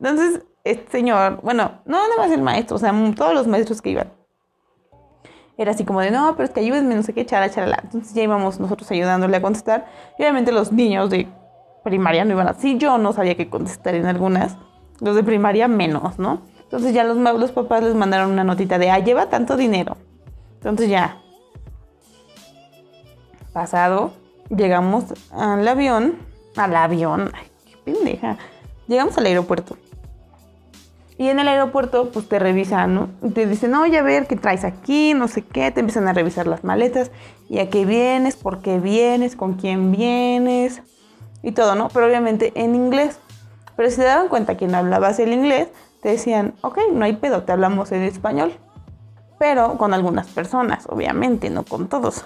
Entonces, 0.00 0.42
este 0.64 0.90
señor, 0.90 1.40
bueno, 1.42 1.82
no 1.84 1.98
nada 1.98 2.16
más 2.16 2.30
el 2.30 2.42
maestro, 2.42 2.76
o 2.76 2.78
sea, 2.78 2.94
todos 3.14 3.34
los 3.34 3.46
maestros 3.46 3.82
que 3.82 3.90
iban. 3.90 4.12
Era 5.58 5.72
así 5.72 5.84
como 5.84 6.00
de, 6.00 6.10
no, 6.10 6.34
pero 6.36 6.46
es 6.46 6.54
que 6.54 6.60
ayúdenme, 6.60 6.94
no 6.94 7.02
sé 7.02 7.12
qué, 7.12 7.26
chala, 7.26 7.50
chala. 7.50 7.80
Entonces 7.82 8.14
ya 8.14 8.22
íbamos 8.22 8.58
nosotros 8.58 8.90
ayudándole 8.90 9.36
a 9.36 9.42
contestar. 9.42 9.86
Y 10.18 10.22
obviamente 10.22 10.52
los 10.52 10.72
niños 10.72 11.10
de 11.10 11.28
primaria 11.88 12.24
no 12.24 12.32
iban 12.32 12.48
así. 12.48 12.78
Yo 12.78 12.98
no 12.98 13.12
sabía 13.12 13.36
qué 13.36 13.48
contestar 13.48 13.94
en 13.94 14.06
algunas. 14.06 14.56
Los 15.00 15.16
de 15.16 15.22
primaria 15.22 15.68
menos, 15.68 16.18
¿no? 16.18 16.42
Entonces 16.62 16.92
ya 16.92 17.04
los, 17.04 17.16
los 17.16 17.52
papás 17.52 17.82
les 17.82 17.94
mandaron 17.94 18.30
una 18.30 18.44
notita 18.44 18.78
de, 18.78 18.90
ah, 18.90 18.98
lleva 18.98 19.30
tanto 19.30 19.56
dinero. 19.56 19.96
Entonces 20.56 20.90
ya. 20.90 21.18
Pasado, 23.52 24.12
llegamos 24.54 25.04
al 25.32 25.66
avión. 25.66 26.16
Al 26.56 26.76
avión. 26.76 27.30
Ay, 27.34 27.46
qué 27.64 27.92
pendeja. 27.92 28.36
Llegamos 28.86 29.16
al 29.16 29.26
aeropuerto. 29.26 29.76
Y 31.16 31.28
en 31.28 31.40
el 31.40 31.48
aeropuerto, 31.48 32.10
pues 32.10 32.28
te 32.28 32.38
revisan, 32.38 32.94
¿no? 32.94 33.08
Te 33.34 33.46
dicen, 33.46 33.74
oye, 33.74 33.98
a 33.98 34.02
ver, 34.02 34.26
¿qué 34.26 34.36
traes 34.36 34.64
aquí? 34.64 35.14
No 35.14 35.26
sé 35.26 35.42
qué. 35.42 35.70
Te 35.70 35.80
empiezan 35.80 36.06
a 36.06 36.12
revisar 36.12 36.46
las 36.46 36.64
maletas. 36.64 37.10
¿Y 37.48 37.58
a 37.58 37.70
qué 37.70 37.84
vienes? 37.86 38.36
¿Por 38.36 38.60
qué 38.60 38.78
vienes? 38.78 39.34
¿Con 39.36 39.54
quién 39.54 39.90
vienes? 39.90 40.82
Y 41.42 41.52
todo, 41.52 41.74
¿no? 41.74 41.88
Pero 41.88 42.06
obviamente 42.06 42.52
en 42.54 42.74
inglés. 42.74 43.18
Pero 43.76 43.90
si 43.90 43.96
te 43.96 44.04
daban 44.04 44.28
cuenta 44.28 44.56
que 44.56 44.66
no 44.66 44.78
hablabas 44.78 45.18
el 45.18 45.32
inglés, 45.32 45.68
te 46.02 46.10
decían, 46.10 46.54
ok, 46.62 46.78
no 46.92 47.04
hay 47.04 47.14
pedo, 47.16 47.42
te 47.42 47.52
hablamos 47.52 47.92
en 47.92 48.02
español. 48.02 48.52
Pero 49.38 49.78
con 49.78 49.94
algunas 49.94 50.26
personas, 50.28 50.86
obviamente, 50.88 51.48
no 51.50 51.64
con 51.64 51.88
todos. 51.88 52.24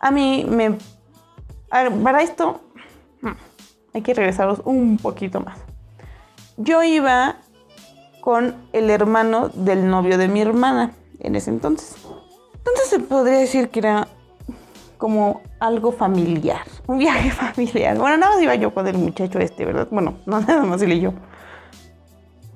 A 0.00 0.10
mí 0.10 0.44
me... 0.48 0.78
para 1.70 2.22
esto, 2.22 2.60
hmm, 3.22 3.32
hay 3.94 4.02
que 4.02 4.12
regresaros 4.12 4.60
un 4.64 4.98
poquito 4.98 5.40
más 5.40 5.58
yo 6.56 6.82
iba 6.82 7.36
con 8.20 8.54
el 8.72 8.90
hermano 8.90 9.48
del 9.48 9.88
novio 9.88 10.18
de 10.18 10.28
mi 10.28 10.40
hermana 10.40 10.92
en 11.18 11.34
ese 11.34 11.50
entonces. 11.50 11.96
Entonces 12.54 12.88
se 12.88 13.00
podría 13.00 13.38
decir 13.38 13.70
que 13.70 13.80
era 13.80 14.08
como 15.02 15.40
algo 15.58 15.90
familiar, 15.90 16.60
un 16.86 16.98
viaje 16.98 17.28
familiar. 17.32 17.98
Bueno, 17.98 18.18
nada 18.18 18.34
más 18.34 18.42
iba 18.42 18.54
yo 18.54 18.72
con 18.72 18.86
el 18.86 18.96
muchacho 18.96 19.40
este, 19.40 19.64
¿verdad? 19.64 19.88
Bueno, 19.90 20.14
no 20.26 20.40
nada 20.40 20.62
más 20.62 20.80
él 20.80 20.92
y 20.92 21.00
yo. 21.00 21.12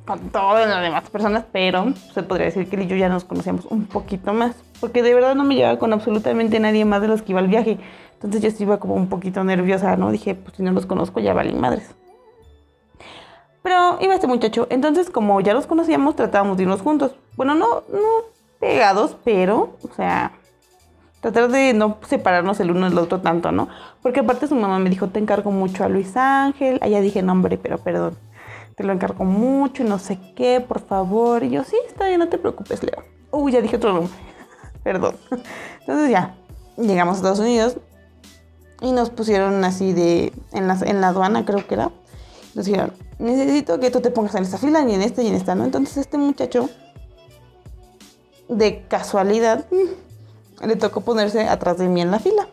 Con 0.06 0.30
todas 0.30 0.68
las 0.68 0.80
demás 0.80 1.10
personas, 1.10 1.44
pero 1.50 1.92
se 2.14 2.22
podría 2.22 2.46
decir 2.46 2.68
que 2.68 2.76
él 2.76 2.82
y 2.82 2.86
yo 2.86 2.94
ya 2.94 3.08
nos 3.08 3.24
conocíamos 3.24 3.66
un 3.66 3.86
poquito 3.86 4.32
más. 4.32 4.54
Porque 4.80 5.02
de 5.02 5.12
verdad 5.12 5.34
no 5.34 5.42
me 5.42 5.56
llevaba 5.56 5.76
con 5.80 5.92
absolutamente 5.92 6.60
nadie 6.60 6.84
más 6.84 7.00
de 7.00 7.08
los 7.08 7.22
que 7.22 7.32
iba 7.32 7.40
al 7.40 7.48
viaje. 7.48 7.78
Entonces 8.12 8.40
yo 8.40 8.62
iba 8.62 8.78
como 8.78 8.94
un 8.94 9.08
poquito 9.08 9.42
nerviosa, 9.42 9.96
¿no? 9.96 10.12
Dije, 10.12 10.36
pues 10.36 10.56
si 10.56 10.62
no 10.62 10.70
los 10.70 10.86
conozco 10.86 11.18
ya 11.18 11.34
valen 11.34 11.60
madres. 11.60 11.96
Pero 13.64 13.98
iba 14.00 14.14
este 14.14 14.28
muchacho. 14.28 14.68
Entonces, 14.70 15.10
como 15.10 15.40
ya 15.40 15.52
los 15.52 15.66
conocíamos, 15.66 16.14
tratábamos 16.14 16.58
de 16.58 16.62
irnos 16.62 16.80
juntos. 16.80 17.16
Bueno, 17.34 17.56
no, 17.56 17.82
no 17.92 18.08
pegados, 18.60 19.16
pero, 19.24 19.70
o 19.82 19.92
sea, 19.96 20.30
tratar 21.20 21.50
de 21.50 21.72
no 21.72 21.98
separarnos 22.06 22.60
el 22.60 22.70
uno 22.70 22.88
del 22.88 22.98
otro 22.98 23.20
tanto, 23.20 23.52
¿no? 23.52 23.68
Porque 24.02 24.20
aparte 24.20 24.46
su 24.46 24.54
mamá 24.54 24.78
me 24.78 24.90
dijo, 24.90 25.08
te 25.08 25.18
encargo 25.18 25.50
mucho 25.50 25.84
a 25.84 25.88
Luis 25.88 26.16
Ángel. 26.16 26.78
Allá 26.82 27.00
dije, 27.00 27.22
no, 27.22 27.40
pero 27.62 27.78
perdón. 27.78 28.16
Te 28.76 28.84
lo 28.84 28.92
encargo 28.92 29.24
mucho 29.24 29.82
y 29.82 29.86
no 29.86 29.98
sé 29.98 30.18
qué, 30.34 30.60
por 30.60 30.80
favor. 30.80 31.42
Y 31.42 31.50
yo, 31.50 31.64
sí, 31.64 31.76
está 31.88 32.06
bien, 32.06 32.20
no 32.20 32.28
te 32.28 32.38
preocupes, 32.38 32.82
Leo. 32.82 33.02
Uy, 33.30 33.52
ya 33.52 33.60
dije 33.60 33.76
otro 33.76 33.92
nombre. 33.92 34.14
perdón. 34.82 35.16
Entonces 35.80 36.10
ya, 36.10 36.36
llegamos 36.76 37.14
a 37.14 37.16
Estados 37.18 37.38
Unidos 37.40 37.78
y 38.80 38.92
nos 38.92 39.10
pusieron 39.10 39.64
así 39.64 39.92
de, 39.92 40.32
en 40.52 40.68
la, 40.68 40.78
en 40.84 41.00
la 41.00 41.08
aduana 41.08 41.44
creo 41.44 41.66
que 41.66 41.74
era. 41.74 41.90
Nos 42.54 42.66
dijeron, 42.66 42.92
necesito 43.18 43.80
que 43.80 43.90
tú 43.90 44.00
te 44.00 44.10
pongas 44.10 44.34
en 44.34 44.42
esta 44.42 44.58
fila 44.58 44.84
y 44.88 44.94
en 44.94 45.02
esta 45.02 45.22
y 45.22 45.28
en 45.28 45.34
esta, 45.34 45.54
¿no? 45.54 45.64
Entonces 45.64 45.96
este 45.96 46.18
muchacho, 46.18 46.68
de 48.48 48.84
casualidad, 48.86 49.66
le 50.64 50.76
tocó 50.76 51.00
ponerse 51.00 51.48
atrás 51.48 51.78
de 51.78 51.88
mí 51.88 52.00
en 52.00 52.10
la 52.10 52.18
fila. 52.18 52.48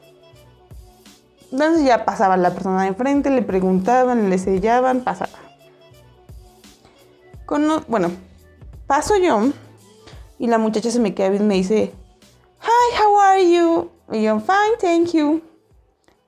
Entonces 1.51 1.85
ya 1.85 2.03
pasaba 2.05 2.35
la 2.37 2.53
persona 2.53 2.81
de 2.81 2.87
enfrente, 2.87 3.29
le 3.29 3.43
preguntaban, 3.43 4.29
le 4.29 4.37
sellaban, 4.37 5.01
pasaba. 5.01 5.43
Bueno, 7.87 8.09
paso 8.87 9.15
yo 9.17 9.51
y 10.39 10.47
la 10.47 10.57
muchacha 10.57 10.89
se 10.89 10.99
me 10.99 11.13
queda 11.13 11.29
bien 11.29 11.43
y 11.43 11.45
me 11.45 11.53
dice, 11.55 11.93
Hi, 12.61 12.99
how 12.99 13.19
are 13.19 13.51
you? 13.51 13.91
Y 14.11 14.23
yo, 14.23 14.39
fine, 14.39 14.77
thank 14.81 15.13
you. 15.13 15.41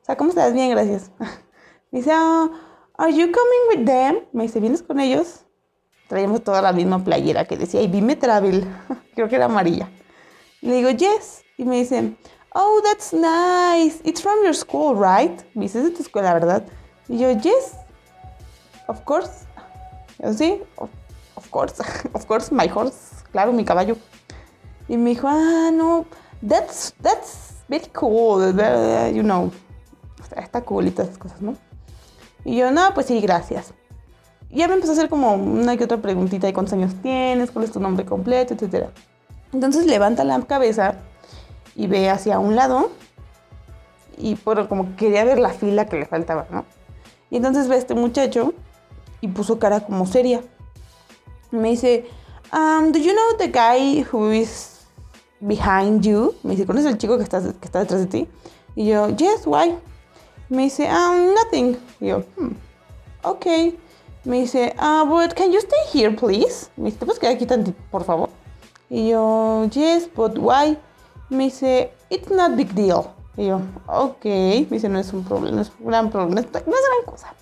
O 0.02 0.06
sea, 0.06 0.16
¿cómo 0.16 0.30
estás? 0.30 0.54
Bien, 0.54 0.70
gracias. 0.70 1.10
dice, 1.92 2.12
oh, 2.14 2.52
Are 2.98 3.12
you 3.12 3.32
coming 3.32 3.70
with 3.70 3.86
them? 3.86 4.20
Me 4.34 4.44
dice, 4.44 4.60
¿vienes 4.60 4.84
con 4.84 5.00
ellos? 5.00 5.46
Traíamos 6.08 6.44
toda 6.44 6.62
la 6.62 6.74
misma 6.74 7.04
playera 7.04 7.46
que 7.46 7.58
decía, 7.58 7.82
y 7.82 7.88
me 8.02 8.16
travel. 8.16 8.68
Creo 9.16 9.28
que 9.28 9.36
era 9.36 9.46
amarilla. 9.46 9.90
le 10.62 10.76
digo, 10.76 10.92
yes. 10.92 11.45
Y 11.58 11.64
me 11.64 11.78
dicen, 11.78 12.18
oh, 12.54 12.82
that's 12.84 13.14
nice. 13.14 14.02
It's 14.04 14.22
from 14.22 14.44
your 14.44 14.54
school, 14.54 14.96
right? 14.96 15.42
Me 15.54 15.64
dice, 15.64 15.80
es 15.80 15.86
de 15.86 15.92
tu 15.92 16.04
escuela, 16.04 16.34
¿verdad? 16.34 16.64
Y 17.08 17.18
yo, 17.18 17.32
yes. 17.32 17.76
Of 18.88 19.02
course. 19.04 19.46
Yo, 20.22 20.34
sí, 20.34 20.62
of, 20.78 21.50
course. 21.50 21.82
of 22.14 22.26
course, 22.26 22.52
my 22.52 22.68
horse. 22.68 23.24
Claro, 23.32 23.54
mi 23.54 23.64
caballo. 23.64 23.98
Y 24.88 24.98
me 24.98 25.12
dijo, 25.12 25.28
ah, 25.28 25.72
no, 25.72 26.06
that's, 26.48 26.94
that's 27.02 27.54
very 27.68 27.88
cool. 27.94 28.54
You 29.14 29.24
know. 29.24 29.52
Está 30.36 30.62
cool 30.62 30.88
y 30.88 30.92
todas 30.92 31.10
esas 31.10 31.20
cosas, 31.20 31.42
¿no? 31.42 31.56
Y 32.44 32.58
yo, 32.58 32.72
no, 32.72 32.94
pues 32.94 33.08
sí, 33.08 33.22
gracias. 33.22 33.74
Y 34.50 34.60
ya 34.60 34.68
me 34.68 34.76
empezó 34.76 34.92
a 34.92 34.96
hacer 34.96 35.10
como 35.10 35.34
una 35.34 35.78
que 35.78 35.86
otra 35.86 35.98
preguntita 35.98 36.48
de 36.48 36.54
cuántos 36.54 36.74
años 36.74 36.94
tienes, 37.02 37.52
cuál 37.52 37.66
es 37.66 37.72
tu 37.72 37.80
nombre 37.80 38.06
completo, 38.06 38.54
etc. 38.54 38.90
Entonces 39.54 39.86
levanta 39.86 40.24
la 40.24 40.42
cabeza 40.42 40.96
y 41.76 41.88
ve 41.88 42.10
hacia 42.10 42.40
un 42.40 42.56
lado 42.56 42.92
y 44.18 44.38
bueno, 44.44 44.68
como 44.68 44.96
quería 44.96 45.24
ver 45.26 45.40
la 45.40 45.50
fila 45.50 45.86
que 45.86 45.98
le 45.98 46.06
faltaba, 46.06 46.48
¿no? 46.50 46.66
Y 47.30 47.38
entonces 47.38 47.68
ve 47.68 47.76
a 47.76 47.78
este 47.78 47.96
muchacho 47.96 48.54
y 49.22 49.28
puso 49.28 49.60
cara 49.60 49.82
como 49.82 50.06
seria. 50.06 50.42
Me 51.52 51.72
dice, 51.72 52.06
um, 52.54 52.92
do 52.92 53.00
you 53.00 53.12
know 53.12 53.38
the 53.38 53.48
guy 53.48 54.06
who 54.12 54.32
is 54.32 54.86
behind 55.40 56.02
you? 56.02 56.34
Me 56.44 56.52
dice, 56.52 56.66
¿conoces 56.66 56.88
al 56.88 56.98
chico 56.98 57.18
que 57.18 57.24
está, 57.24 57.42
que 57.42 57.66
está 57.66 57.80
detrás 57.80 58.02
de 58.02 58.08
ti? 58.08 58.28
Y 58.76 58.88
yo, 58.88 59.10
yes, 59.10 59.46
why? 59.46 59.76
Me 60.50 60.64
dice, 60.64 60.88
um, 60.90 61.34
nothing. 61.34 61.78
Y 62.00 62.08
yo, 62.08 62.24
hmm, 62.38 62.52
ok. 63.24 63.46
Me 64.24 64.42
dice, 64.42 64.74
ah, 64.78 65.06
but 65.08 65.34
can 65.36 65.52
you 65.52 65.60
stay 65.60 65.78
here, 65.94 66.12
please? 66.16 66.70
Me 66.78 66.86
dice, 66.86 66.98
¿te 66.98 67.06
puedes 67.06 67.20
quedar 67.20 67.36
aquí 67.36 67.46
tantito, 67.46 67.78
por 67.92 68.04
favor? 68.04 68.30
Y 68.90 69.10
yo, 69.10 69.68
yes, 69.72 70.10
but 70.16 70.38
why? 70.38 70.78
Me 71.30 71.46
dice, 71.46 71.92
it's 72.10 72.30
not 72.30 72.56
big 72.56 72.74
deal. 72.74 73.04
Y 73.38 73.48
yo, 73.48 73.62
ok. 73.88 74.26
Me 74.26 74.68
dice, 74.70 74.90
no 74.90 75.00
es 75.00 75.12
un 75.14 75.24
problema, 75.24 75.58
no 75.58 75.62
es 75.62 75.72
un 75.80 75.88
gran 75.88 76.10
problema, 76.10 76.36
no 76.36 76.42
es, 76.42 76.52
gran 76.52 77.06
cosa. 77.06 77.34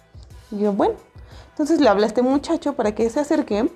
Y 0.52 0.60
yo, 0.60 0.74
bueno. 0.74 0.96
Entonces 1.50 1.80
le 1.80 1.88
habla 1.88 2.06
a 2.06 2.08
este 2.08 2.22
muchacho 2.22 2.74
para 2.74 2.96
que 2.96 3.10
se 3.10 3.20
acerque. 3.20 3.70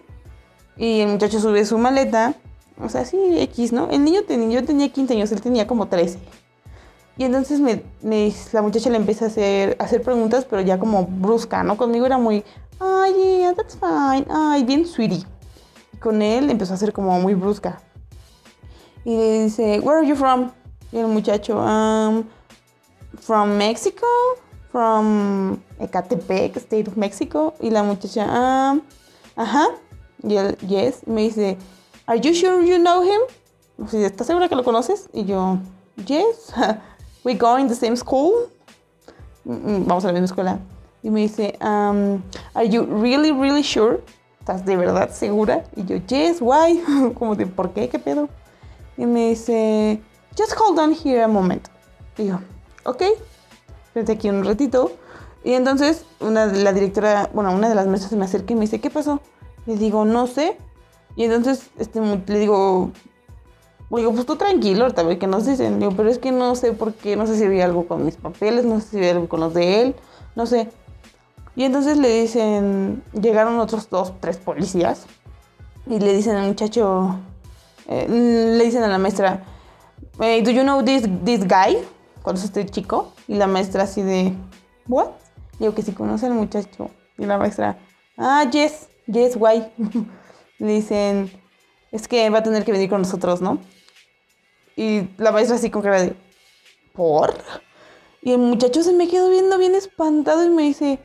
Y 0.77 1.01
el 1.01 1.09
muchacho 1.09 1.39
sube 1.39 1.65
su 1.65 1.77
maleta. 1.77 2.35
O 2.83 2.89
sea, 2.89 3.05
sí, 3.05 3.17
X, 3.39 3.73
¿no? 3.73 3.89
El 3.89 4.03
niño 4.03 4.23
tenía, 4.23 4.59
yo 4.59 4.65
tenía 4.65 4.89
15 4.89 5.13
años, 5.13 5.31
él 5.31 5.41
tenía 5.41 5.65
como 5.65 5.87
13. 5.87 6.19
Y 7.17 7.23
entonces 7.23 7.59
me, 7.59 7.81
la 8.51 8.61
muchacha 8.61 8.91
le 8.91 8.97
empieza 8.97 9.25
a 9.25 9.27
hacer, 9.29 9.75
hacer 9.79 10.03
preguntas, 10.03 10.45
pero 10.45 10.61
ya 10.61 10.77
como 10.77 11.07
brusca, 11.07 11.63
¿no? 11.63 11.75
Conmigo 11.75 12.05
era 12.05 12.19
muy, 12.19 12.43
ay, 12.79 13.13
yeah, 13.39 13.53
that's 13.55 13.75
fine, 13.75 14.25
ay, 14.29 14.63
bien 14.63 14.85
sweetie. 14.85 15.25
Y 15.93 15.97
con 15.97 16.21
él 16.21 16.51
empezó 16.51 16.73
a 16.73 16.75
hacer 16.75 16.93
como 16.93 17.19
muy 17.19 17.33
brusca. 17.33 17.81
Y 19.07 19.15
dice, 19.15 19.79
where 19.79 19.99
are 19.99 20.03
you 20.03 20.17
from? 20.17 20.51
Y 20.91 20.99
el 20.99 21.07
muchacho, 21.07 21.57
um, 21.57 22.25
from 23.17 23.57
Mexico, 23.57 24.05
from 24.69 25.63
Ecatepec, 25.79 26.57
State 26.57 26.89
of 26.89 26.97
Mexico. 26.97 27.53
Y 27.61 27.69
la 27.69 27.83
muchacha, 27.83 28.25
um, 28.25 28.81
ajá. 29.37 29.67
Y 30.21 30.35
él, 30.35 30.57
yes. 30.57 31.03
Y 31.07 31.11
me 31.11 31.21
dice, 31.21 31.57
are 32.05 32.19
you 32.19 32.33
sure 32.33 32.61
you 32.61 32.79
know 32.79 33.01
him? 33.01 33.21
Sea, 33.87 34.07
¿estás 34.07 34.27
segura 34.27 34.49
que 34.49 34.57
lo 34.57 34.63
conoces? 34.65 35.07
Y 35.13 35.23
yo, 35.23 35.57
yes. 36.05 36.51
we 37.23 37.33
go 37.33 37.57
in 37.57 37.69
the 37.69 37.75
same 37.75 37.95
school. 37.95 38.49
Mm, 39.45 39.85
vamos 39.87 40.03
a 40.03 40.07
la 40.07 40.19
misma 40.19 40.25
escuela. 40.25 40.59
Y 41.01 41.09
me 41.09 41.21
dice, 41.21 41.57
um, 41.61 42.21
are 42.53 42.67
you 42.67 42.83
really, 42.83 43.31
really 43.31 43.63
sure? 43.63 44.01
¿Estás 44.41 44.65
de 44.65 44.75
verdad 44.75 45.11
segura? 45.11 45.63
Y 45.77 45.85
yo, 45.85 45.95
yes, 46.07 46.41
why? 46.41 46.83
Como 47.17 47.35
de, 47.35 47.45
¿por 47.45 47.71
qué? 47.71 47.87
¿Qué 47.87 47.99
pedo? 47.99 48.27
Y 48.97 49.05
me 49.05 49.29
dice, 49.29 50.01
just 50.37 50.53
hold 50.59 50.79
on 50.79 50.93
here 50.93 51.23
a 51.23 51.27
moment. 51.27 51.67
Y 52.17 52.27
yo, 52.27 52.39
ok. 52.83 53.03
Espérate 53.87 54.13
aquí 54.13 54.29
un 54.29 54.43
ratito. 54.43 54.91
Y 55.43 55.53
entonces 55.53 56.05
una, 56.19 56.47
la 56.47 56.73
directora, 56.73 57.29
bueno, 57.33 57.53
una 57.53 57.69
de 57.69 57.75
las 57.75 57.87
mesas 57.87 58.09
se 58.09 58.15
me 58.15 58.25
acerca 58.25 58.53
y 58.53 58.55
me 58.55 58.61
dice, 58.61 58.81
¿qué 58.81 58.89
pasó? 58.89 59.21
Le 59.65 59.75
digo, 59.75 60.05
no 60.05 60.27
sé. 60.27 60.57
Y 61.15 61.23
entonces 61.23 61.69
este, 61.77 61.99
le 62.01 62.39
digo, 62.39 62.91
Digo, 63.89 64.13
pues 64.13 64.25
tú 64.25 64.35
tranquilo, 64.35 64.83
ahorita 64.83 65.03
ve 65.03 65.17
que 65.17 65.27
nos 65.27 65.45
dicen. 65.45 65.79
Digo, 65.79 65.93
pero 65.95 66.09
es 66.09 66.19
que 66.19 66.31
no 66.31 66.55
sé 66.55 66.73
por 66.73 66.93
qué, 66.93 67.15
no 67.15 67.25
sé 67.25 67.37
si 67.37 67.45
había 67.45 67.65
algo 67.65 67.87
con 67.87 68.03
mis 68.05 68.17
papeles, 68.17 68.65
no 68.65 68.81
sé 68.81 68.87
si 68.87 68.97
había 68.97 69.11
algo 69.11 69.29
con 69.29 69.39
los 69.39 69.53
de 69.53 69.81
él, 69.81 69.95
no 70.35 70.45
sé. 70.45 70.69
Y 71.55 71.63
entonces 71.63 71.97
le 71.97 72.21
dicen, 72.21 73.01
llegaron 73.13 73.59
otros 73.59 73.89
dos, 73.89 74.13
tres 74.19 74.37
policías 74.37 75.05
y 75.87 75.99
le 75.99 76.13
dicen 76.13 76.35
al 76.35 76.47
muchacho, 76.47 77.17
eh, 77.87 78.05
le 78.07 78.63
dicen 78.63 78.83
a 78.83 78.87
la 78.87 78.97
maestra, 78.97 79.43
¿do 80.17 80.51
you 80.51 80.61
know 80.61 80.83
this, 80.83 81.03
this 81.23 81.47
guy? 81.47 81.77
Cuando 82.21 82.41
este 82.41 82.65
chico. 82.65 83.13
Y 83.27 83.35
la 83.35 83.47
maestra 83.47 83.83
así 83.83 84.01
de, 84.01 84.33
¿what? 84.87 85.11
Digo 85.59 85.73
que 85.73 85.81
si 85.81 85.93
conoce 85.93 86.25
al 86.25 86.33
muchacho. 86.33 86.91
Y 87.17 87.25
la 87.25 87.37
maestra, 87.37 87.79
ah, 88.17 88.45
yes, 88.51 88.89
yes, 89.07 89.35
why. 89.37 89.65
Le 90.59 90.73
dicen, 90.73 91.31
es 91.91 92.07
que 92.07 92.29
va 92.29 92.39
a 92.39 92.43
tener 92.43 92.65
que 92.65 92.71
venir 92.71 92.89
con 92.89 93.01
nosotros, 93.01 93.41
¿no? 93.41 93.59
Y 94.75 95.09
la 95.17 95.31
maestra 95.31 95.55
así 95.55 95.69
con 95.69 95.81
cara 95.81 96.01
de, 96.01 96.15
¿por? 96.93 97.33
Y 98.21 98.31
el 98.31 98.39
muchacho 98.39 98.83
se 98.83 98.93
me 98.93 99.07
quedó 99.07 99.29
viendo 99.29 99.57
bien 99.57 99.75
espantado 99.75 100.43
y 100.43 100.49
me 100.49 100.63
dice, 100.63 100.99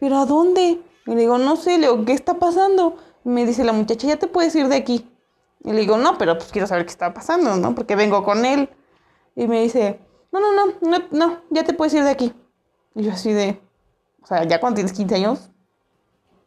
¿pero 0.00 0.18
a 0.18 0.26
dónde? 0.26 0.80
Y 1.06 1.10
le 1.10 1.20
digo, 1.20 1.38
no 1.38 1.56
sé, 1.56 1.78
le 1.78 1.86
digo, 1.86 2.04
¿qué 2.04 2.12
está 2.12 2.34
pasando? 2.34 2.96
Y 3.24 3.28
me 3.28 3.46
dice 3.46 3.62
la 3.62 3.72
muchacha, 3.72 4.08
ya 4.08 4.16
te 4.16 4.26
puedes 4.26 4.54
ir 4.56 4.68
de 4.68 4.76
aquí. 4.76 5.06
Y 5.64 5.72
le 5.72 5.80
digo, 5.80 5.96
no, 5.96 6.18
pero 6.18 6.36
pues 6.36 6.52
quiero 6.52 6.66
saber 6.66 6.84
qué 6.84 6.90
está 6.90 7.14
pasando, 7.14 7.56
¿no? 7.56 7.74
Porque 7.74 7.96
vengo 7.96 8.22
con 8.22 8.44
él. 8.44 8.68
Y 9.34 9.48
me 9.48 9.62
dice, 9.62 9.98
no, 10.30 10.40
no, 10.40 10.52
no, 10.52 10.72
no, 10.82 10.98
no, 11.10 11.40
ya 11.50 11.64
te 11.64 11.72
puedes 11.72 11.94
ir 11.94 12.04
de 12.04 12.10
aquí. 12.10 12.34
Y 12.94 13.04
yo 13.04 13.12
así 13.12 13.32
de, 13.32 13.60
o 14.22 14.26
sea, 14.26 14.44
ya 14.44 14.60
cuando 14.60 14.76
tienes 14.76 14.92
15 14.92 15.14
años, 15.14 15.50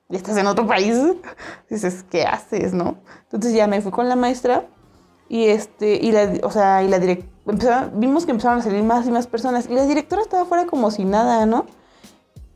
y 0.09 0.15
estás 0.15 0.37
en 0.37 0.47
otro 0.47 0.65
país, 0.65 0.95
dices, 1.69 2.05
¿qué 2.09 2.23
haces, 2.23 2.73
no? 2.73 2.97
Entonces 3.23 3.53
ya 3.53 3.67
me 3.67 3.81
fui 3.81 3.91
con 3.91 4.07
la 4.07 4.15
maestra 4.15 4.67
y 5.29 5.47
este, 5.47 5.95
y 5.95 6.11
la, 6.11 6.33
o 6.43 6.51
sea, 6.51 6.83
y 6.83 6.87
la 6.87 6.99
directora, 6.99 7.91
vimos 7.93 8.25
que 8.25 8.31
empezaron 8.31 8.59
a 8.59 8.61
salir 8.61 8.83
más 8.83 9.07
y 9.07 9.11
más 9.11 9.27
personas. 9.27 9.67
Y 9.69 9.73
la 9.73 9.85
directora 9.85 10.21
estaba 10.21 10.43
afuera 10.43 10.65
como 10.65 10.91
si 10.91 11.03
nada, 11.03 11.45
¿no? 11.45 11.65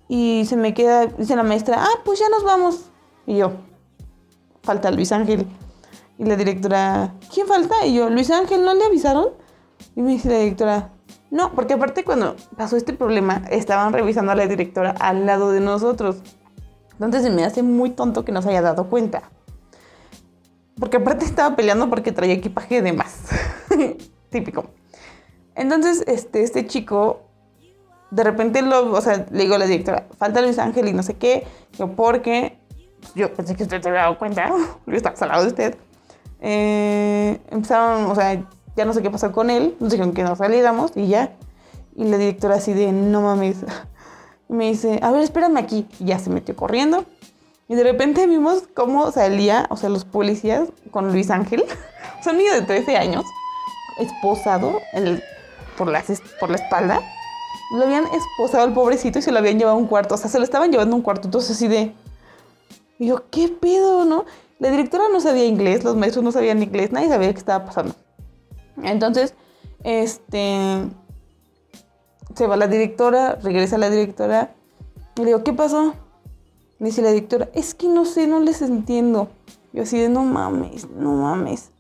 Y 0.08 0.46
se 0.46 0.56
me 0.56 0.74
queda, 0.74 1.08
dice 1.08 1.36
la 1.36 1.44
maestra, 1.44 1.78
ah, 1.80 2.02
pues 2.06 2.20
ya 2.20 2.30
nos 2.30 2.44
vamos. 2.44 2.92
Y 3.26 3.38
yo, 3.38 3.52
falta 4.64 4.92
Luis 4.92 5.12
Ángel. 5.12 5.48
Y 6.22 6.26
la 6.26 6.36
directora, 6.36 7.16
¿quién 7.34 7.48
falta? 7.48 7.84
Y 7.84 7.96
yo, 7.96 8.08
Luis 8.12 8.30
Ángel, 8.30 8.64
¿no 8.64 8.76
le 8.76 8.86
avisaron? 8.86 9.30
Y 9.96 10.04
me 10.04 10.12
dice 10.12 10.30
la 10.30 10.38
directora, 10.38 10.92
no, 11.32 11.56
porque 11.56 11.74
aparte 11.74 12.04
cuando 12.04 12.36
pasó 12.56 12.78
este 12.78 12.94
problema, 12.94 13.42
estaban 13.50 13.92
revisando 13.92 14.32
a 14.32 14.36
la 14.36 14.46
directora 14.46 14.92
al 15.00 15.26
lado 15.26 15.50
de 15.50 15.62
nosotros. 15.62 16.18
Entonces 16.92 17.24
se 17.24 17.32
me 17.32 17.44
hace 17.44 17.64
muy 17.64 17.90
tonto 17.90 18.24
que 18.24 18.32
no 18.32 18.44
se 18.44 18.50
haya 18.50 18.62
dado 18.62 18.88
cuenta. 18.88 19.32
Porque 20.80 20.98
aparte 20.98 21.26
estaba 21.26 21.56
peleando 21.56 21.90
porque 21.90 22.12
traía 22.12 22.36
equipaje 22.36 22.84
de 22.84 22.94
más. 22.94 23.30
Típico. 24.30 24.66
Entonces, 25.56 26.04
este, 26.06 26.44
este 26.44 26.68
chico, 26.68 27.22
de 28.12 28.24
repente 28.24 28.62
lo, 28.62 28.92
o 28.92 29.02
sea, 29.02 29.26
le 29.32 29.42
digo 29.42 29.56
a 29.56 29.58
la 29.58 29.66
directora, 29.66 30.06
falta 30.20 30.40
Luis 30.44 30.60
Ángel 30.60 30.88
y 30.88 30.94
no 30.94 31.02
sé 31.02 31.16
qué. 31.16 31.48
Yo, 31.80 31.96
porque 31.96 32.60
yo 33.16 33.34
pensé 33.34 33.56
que 33.56 33.64
usted 33.64 33.82
se 33.82 33.90
había 33.90 34.02
dado 34.02 34.20
cuenta, 34.20 34.54
yo 34.86 34.94
estaba 34.94 35.34
al 35.34 35.42
de 35.42 35.48
usted. 35.48 35.78
Eh, 36.42 37.40
empezaron, 37.52 38.10
o 38.10 38.16
sea, 38.16 38.44
ya 38.76 38.86
no 38.86 38.94
sé 38.94 39.02
qué 39.02 39.10
pasó 39.10 39.32
con 39.32 39.50
él, 39.50 39.76
nos 39.80 39.92
dijeron 39.92 40.14
que 40.14 40.24
nos 40.24 40.40
saliéramos 40.40 40.92
y 40.96 41.08
ya. 41.08 41.36
Y 41.96 42.06
la 42.06 42.18
directora 42.18 42.56
así 42.56 42.74
de, 42.74 42.92
no 42.92 43.22
mames. 43.22 43.58
me 44.50 44.70
dice, 44.70 45.00
a 45.02 45.12
ver, 45.12 45.22
espérame 45.22 45.58
aquí. 45.58 45.88
Y 46.00 46.06
ya 46.06 46.20
se 46.20 46.30
metió 46.30 46.56
corriendo. 46.56 47.06
Y 47.68 47.76
de 47.76 47.84
repente 47.84 48.28
vimos 48.28 48.64
cómo 48.74 49.12
salía, 49.12 49.66
o 49.70 49.78
sea, 49.78 49.90
los 49.90 50.04
policías 50.04 50.68
con 50.92 51.14
Luis 51.14 51.32
Ángel, 51.32 51.64
son 52.24 52.38
niño 52.38 52.54
de 52.54 52.64
13 52.64 52.98
años, 52.98 53.24
esposado 53.98 54.82
por, 55.78 55.88
la, 55.88 56.04
por 56.40 56.50
la 56.50 56.58
espalda. 56.58 57.02
Lo 57.74 57.86
habían 57.86 58.04
esposado 58.08 58.66
al 58.66 58.74
pobrecito 58.74 59.20
y 59.20 59.22
se 59.22 59.32
lo 59.32 59.40
habían 59.40 59.58
llevado 59.58 59.78
a 59.78 59.80
un 59.80 59.88
cuarto. 59.88 60.16
O 60.16 60.18
sea, 60.18 60.30
se 60.30 60.38
lo 60.38 60.44
estaban 60.44 60.72
llevando 60.72 60.96
a 60.96 60.98
un 60.98 61.04
cuarto. 61.04 61.28
Entonces 61.28 61.52
así 61.52 61.70
de... 61.70 61.94
Y 63.00 63.08
yo, 63.08 63.24
¿qué 63.32 63.48
pedo, 63.48 64.04
no? 64.04 64.26
La 64.62 64.70
directora 64.70 65.06
no 65.12 65.20
sabía 65.20 65.46
inglés, 65.46 65.84
los 65.84 65.96
maestros 65.96 66.24
no 66.24 66.32
sabían 66.32 66.62
inglés, 66.62 66.92
nadie 66.92 67.10
sabía 67.10 67.34
qué 67.34 67.40
estaba 67.40 67.66
pasando. 67.66 67.96
Entonces, 68.84 69.34
este... 69.84 70.88
Se 72.36 72.46
va 72.46 72.56
la 72.56 72.68
directora, 72.68 73.40
regresa 73.42 73.80
la 73.80 73.90
directora. 73.90 74.54
Y 75.16 75.22
le 75.22 75.26
digo, 75.26 75.44
¿qué 75.44 75.52
pasó? 75.52 75.96
Me 76.78 76.90
dice 76.90 77.02
la 77.02 77.10
directora, 77.10 77.50
es 77.56 77.74
que 77.74 77.88
no 77.88 78.06
sé, 78.06 78.28
no 78.28 78.40
les 78.40 78.62
entiendo. 78.62 79.30
Yo 79.74 79.82
así 79.82 79.98
de, 79.98 80.10
no 80.10 80.24
mames, 80.24 80.88
no 80.92 81.16
mames. 81.16 81.72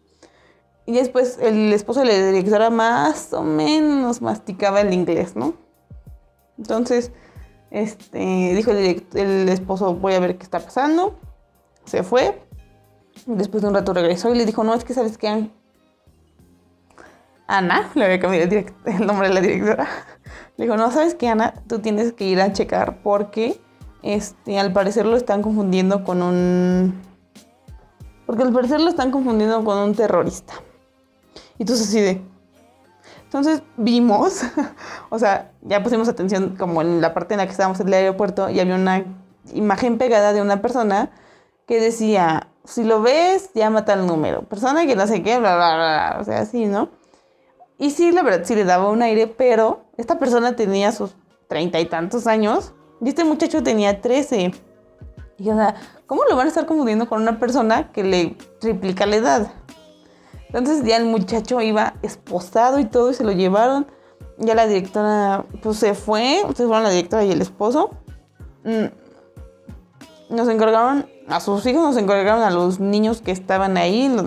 Y 0.87 0.93
después 0.93 1.37
el 1.39 1.71
esposo 1.73 1.99
de 1.99 2.07
la 2.07 2.31
directora 2.31 2.71
más 2.71 3.31
o 3.31 3.43
menos 3.43 4.23
masticaba 4.23 4.81
el 4.81 4.91
inglés, 4.91 5.35
¿no? 5.35 5.53
Entonces, 6.57 7.11
este, 7.69 8.55
dijo 8.55 8.71
el, 8.71 9.05
el 9.13 9.49
esposo, 9.49 9.93
voy 9.93 10.15
a 10.15 10.19
ver 10.19 10.39
qué 10.39 10.43
está 10.43 10.59
pasando. 10.59 11.19
Se 11.85 12.01
fue. 12.01 12.49
Después 13.25 13.61
de 13.61 13.69
un 13.69 13.75
rato 13.75 13.93
regresó 13.93 14.33
y 14.33 14.37
le 14.37 14.45
dijo, 14.45 14.63
no, 14.63 14.73
es 14.73 14.83
que 14.83 14.93
sabes 14.93 15.17
que 15.17 15.49
Ana, 17.47 17.91
le 17.95 18.05
había 18.05 18.19
cambiado 18.19 18.49
el, 18.85 19.05
nombre 19.05 19.27
de 19.27 19.33
la 19.33 19.41
directora. 19.41 19.87
Le 20.57 20.65
dijo, 20.65 20.77
no, 20.77 20.91
sabes 20.91 21.15
que 21.15 21.27
Ana, 21.27 21.53
tú 21.67 21.79
tienes 21.79 22.13
que 22.13 22.25
ir 22.25 22.39
a 22.39 22.53
checar 22.53 23.01
porque 23.01 23.59
este, 24.03 24.59
al 24.59 24.71
parecer 24.71 25.05
lo 25.05 25.17
están 25.17 25.41
confundiendo 25.41 26.03
con 26.03 26.21
un... 26.21 27.01
Porque 28.25 28.43
al 28.43 28.53
parecer 28.53 28.79
lo 28.79 28.89
están 28.89 29.11
confundiendo 29.11 29.63
con 29.63 29.77
un 29.77 29.95
terrorista. 29.95 30.53
Y 31.57 31.63
entonces 31.63 31.87
así 31.87 31.99
de... 31.99 32.21
Entonces 33.23 33.63
vimos, 33.77 34.41
o 35.09 35.17
sea, 35.17 35.51
ya 35.61 35.81
pusimos 35.83 36.07
atención 36.09 36.55
como 36.57 36.81
en 36.81 37.01
la 37.01 37.13
parte 37.13 37.33
en 37.33 37.39
la 37.39 37.45
que 37.45 37.51
estábamos 37.51 37.79
en 37.79 37.87
el 37.87 37.93
aeropuerto 37.93 38.49
y 38.49 38.59
había 38.59 38.75
una 38.75 39.05
imagen 39.53 39.97
pegada 39.97 40.33
de 40.33 40.41
una 40.41 40.61
persona 40.61 41.11
que 41.65 41.79
decía, 41.79 42.50
si 42.63 42.83
lo 42.83 43.01
ves, 43.01 43.51
llámate 43.53 43.91
al 43.91 44.05
número. 44.07 44.43
Persona 44.43 44.85
que 44.85 44.95
no 44.95 45.07
sé 45.07 45.23
qué, 45.23 45.39
bla, 45.39 45.55
bla, 45.55 45.75
bla, 45.75 46.17
o 46.19 46.23
sea, 46.23 46.39
así, 46.39 46.65
¿no? 46.65 46.89
Y 47.77 47.91
sí, 47.91 48.11
la 48.11 48.21
verdad, 48.21 48.41
sí 48.45 48.55
le 48.55 48.63
daba 48.63 48.89
un 48.89 49.01
aire, 49.01 49.27
pero 49.27 49.85
esta 49.97 50.19
persona 50.19 50.55
tenía 50.55 50.91
sus 50.91 51.15
treinta 51.47 51.79
y 51.79 51.85
tantos 51.85 52.27
años 52.27 52.73
y 53.01 53.09
este 53.09 53.25
muchacho 53.25 53.63
tenía 53.63 53.99
13. 53.99 54.53
Y 55.37 55.49
o 55.49 55.55
sea, 55.55 55.75
¿cómo 56.05 56.23
lo 56.29 56.35
van 56.35 56.45
a 56.45 56.49
estar 56.49 56.65
confundiendo 56.67 57.09
con 57.09 57.21
una 57.21 57.39
persona 57.39 57.91
que 57.91 58.03
le 58.03 58.37
triplica 58.59 59.07
la 59.07 59.15
edad? 59.15 59.53
Entonces 60.47 60.83
ya 60.85 60.97
el 60.97 61.05
muchacho 61.05 61.59
iba 61.61 61.95
esposado 62.03 62.79
y 62.79 62.85
todo 62.85 63.09
y 63.09 63.15
se 63.15 63.23
lo 63.23 63.31
llevaron. 63.31 63.87
Ya 64.37 64.53
la 64.53 64.67
directora 64.67 65.45
pues 65.63 65.77
se 65.77 65.95
fue, 65.95 66.43
se 66.55 66.65
fueron 66.65 66.83
la 66.83 66.89
directora 66.91 67.23
y 67.23 67.31
el 67.31 67.41
esposo. 67.41 67.89
Mm, 68.63 68.85
nos 70.29 70.47
encargaron, 70.47 71.07
a 71.31 71.39
sus 71.39 71.65
hijos 71.65 71.81
nos 71.81 71.97
encargaron 71.97 72.43
a 72.43 72.49
los 72.49 72.79
niños 72.79 73.21
que 73.21 73.31
estaban 73.31 73.77
ahí, 73.77 74.09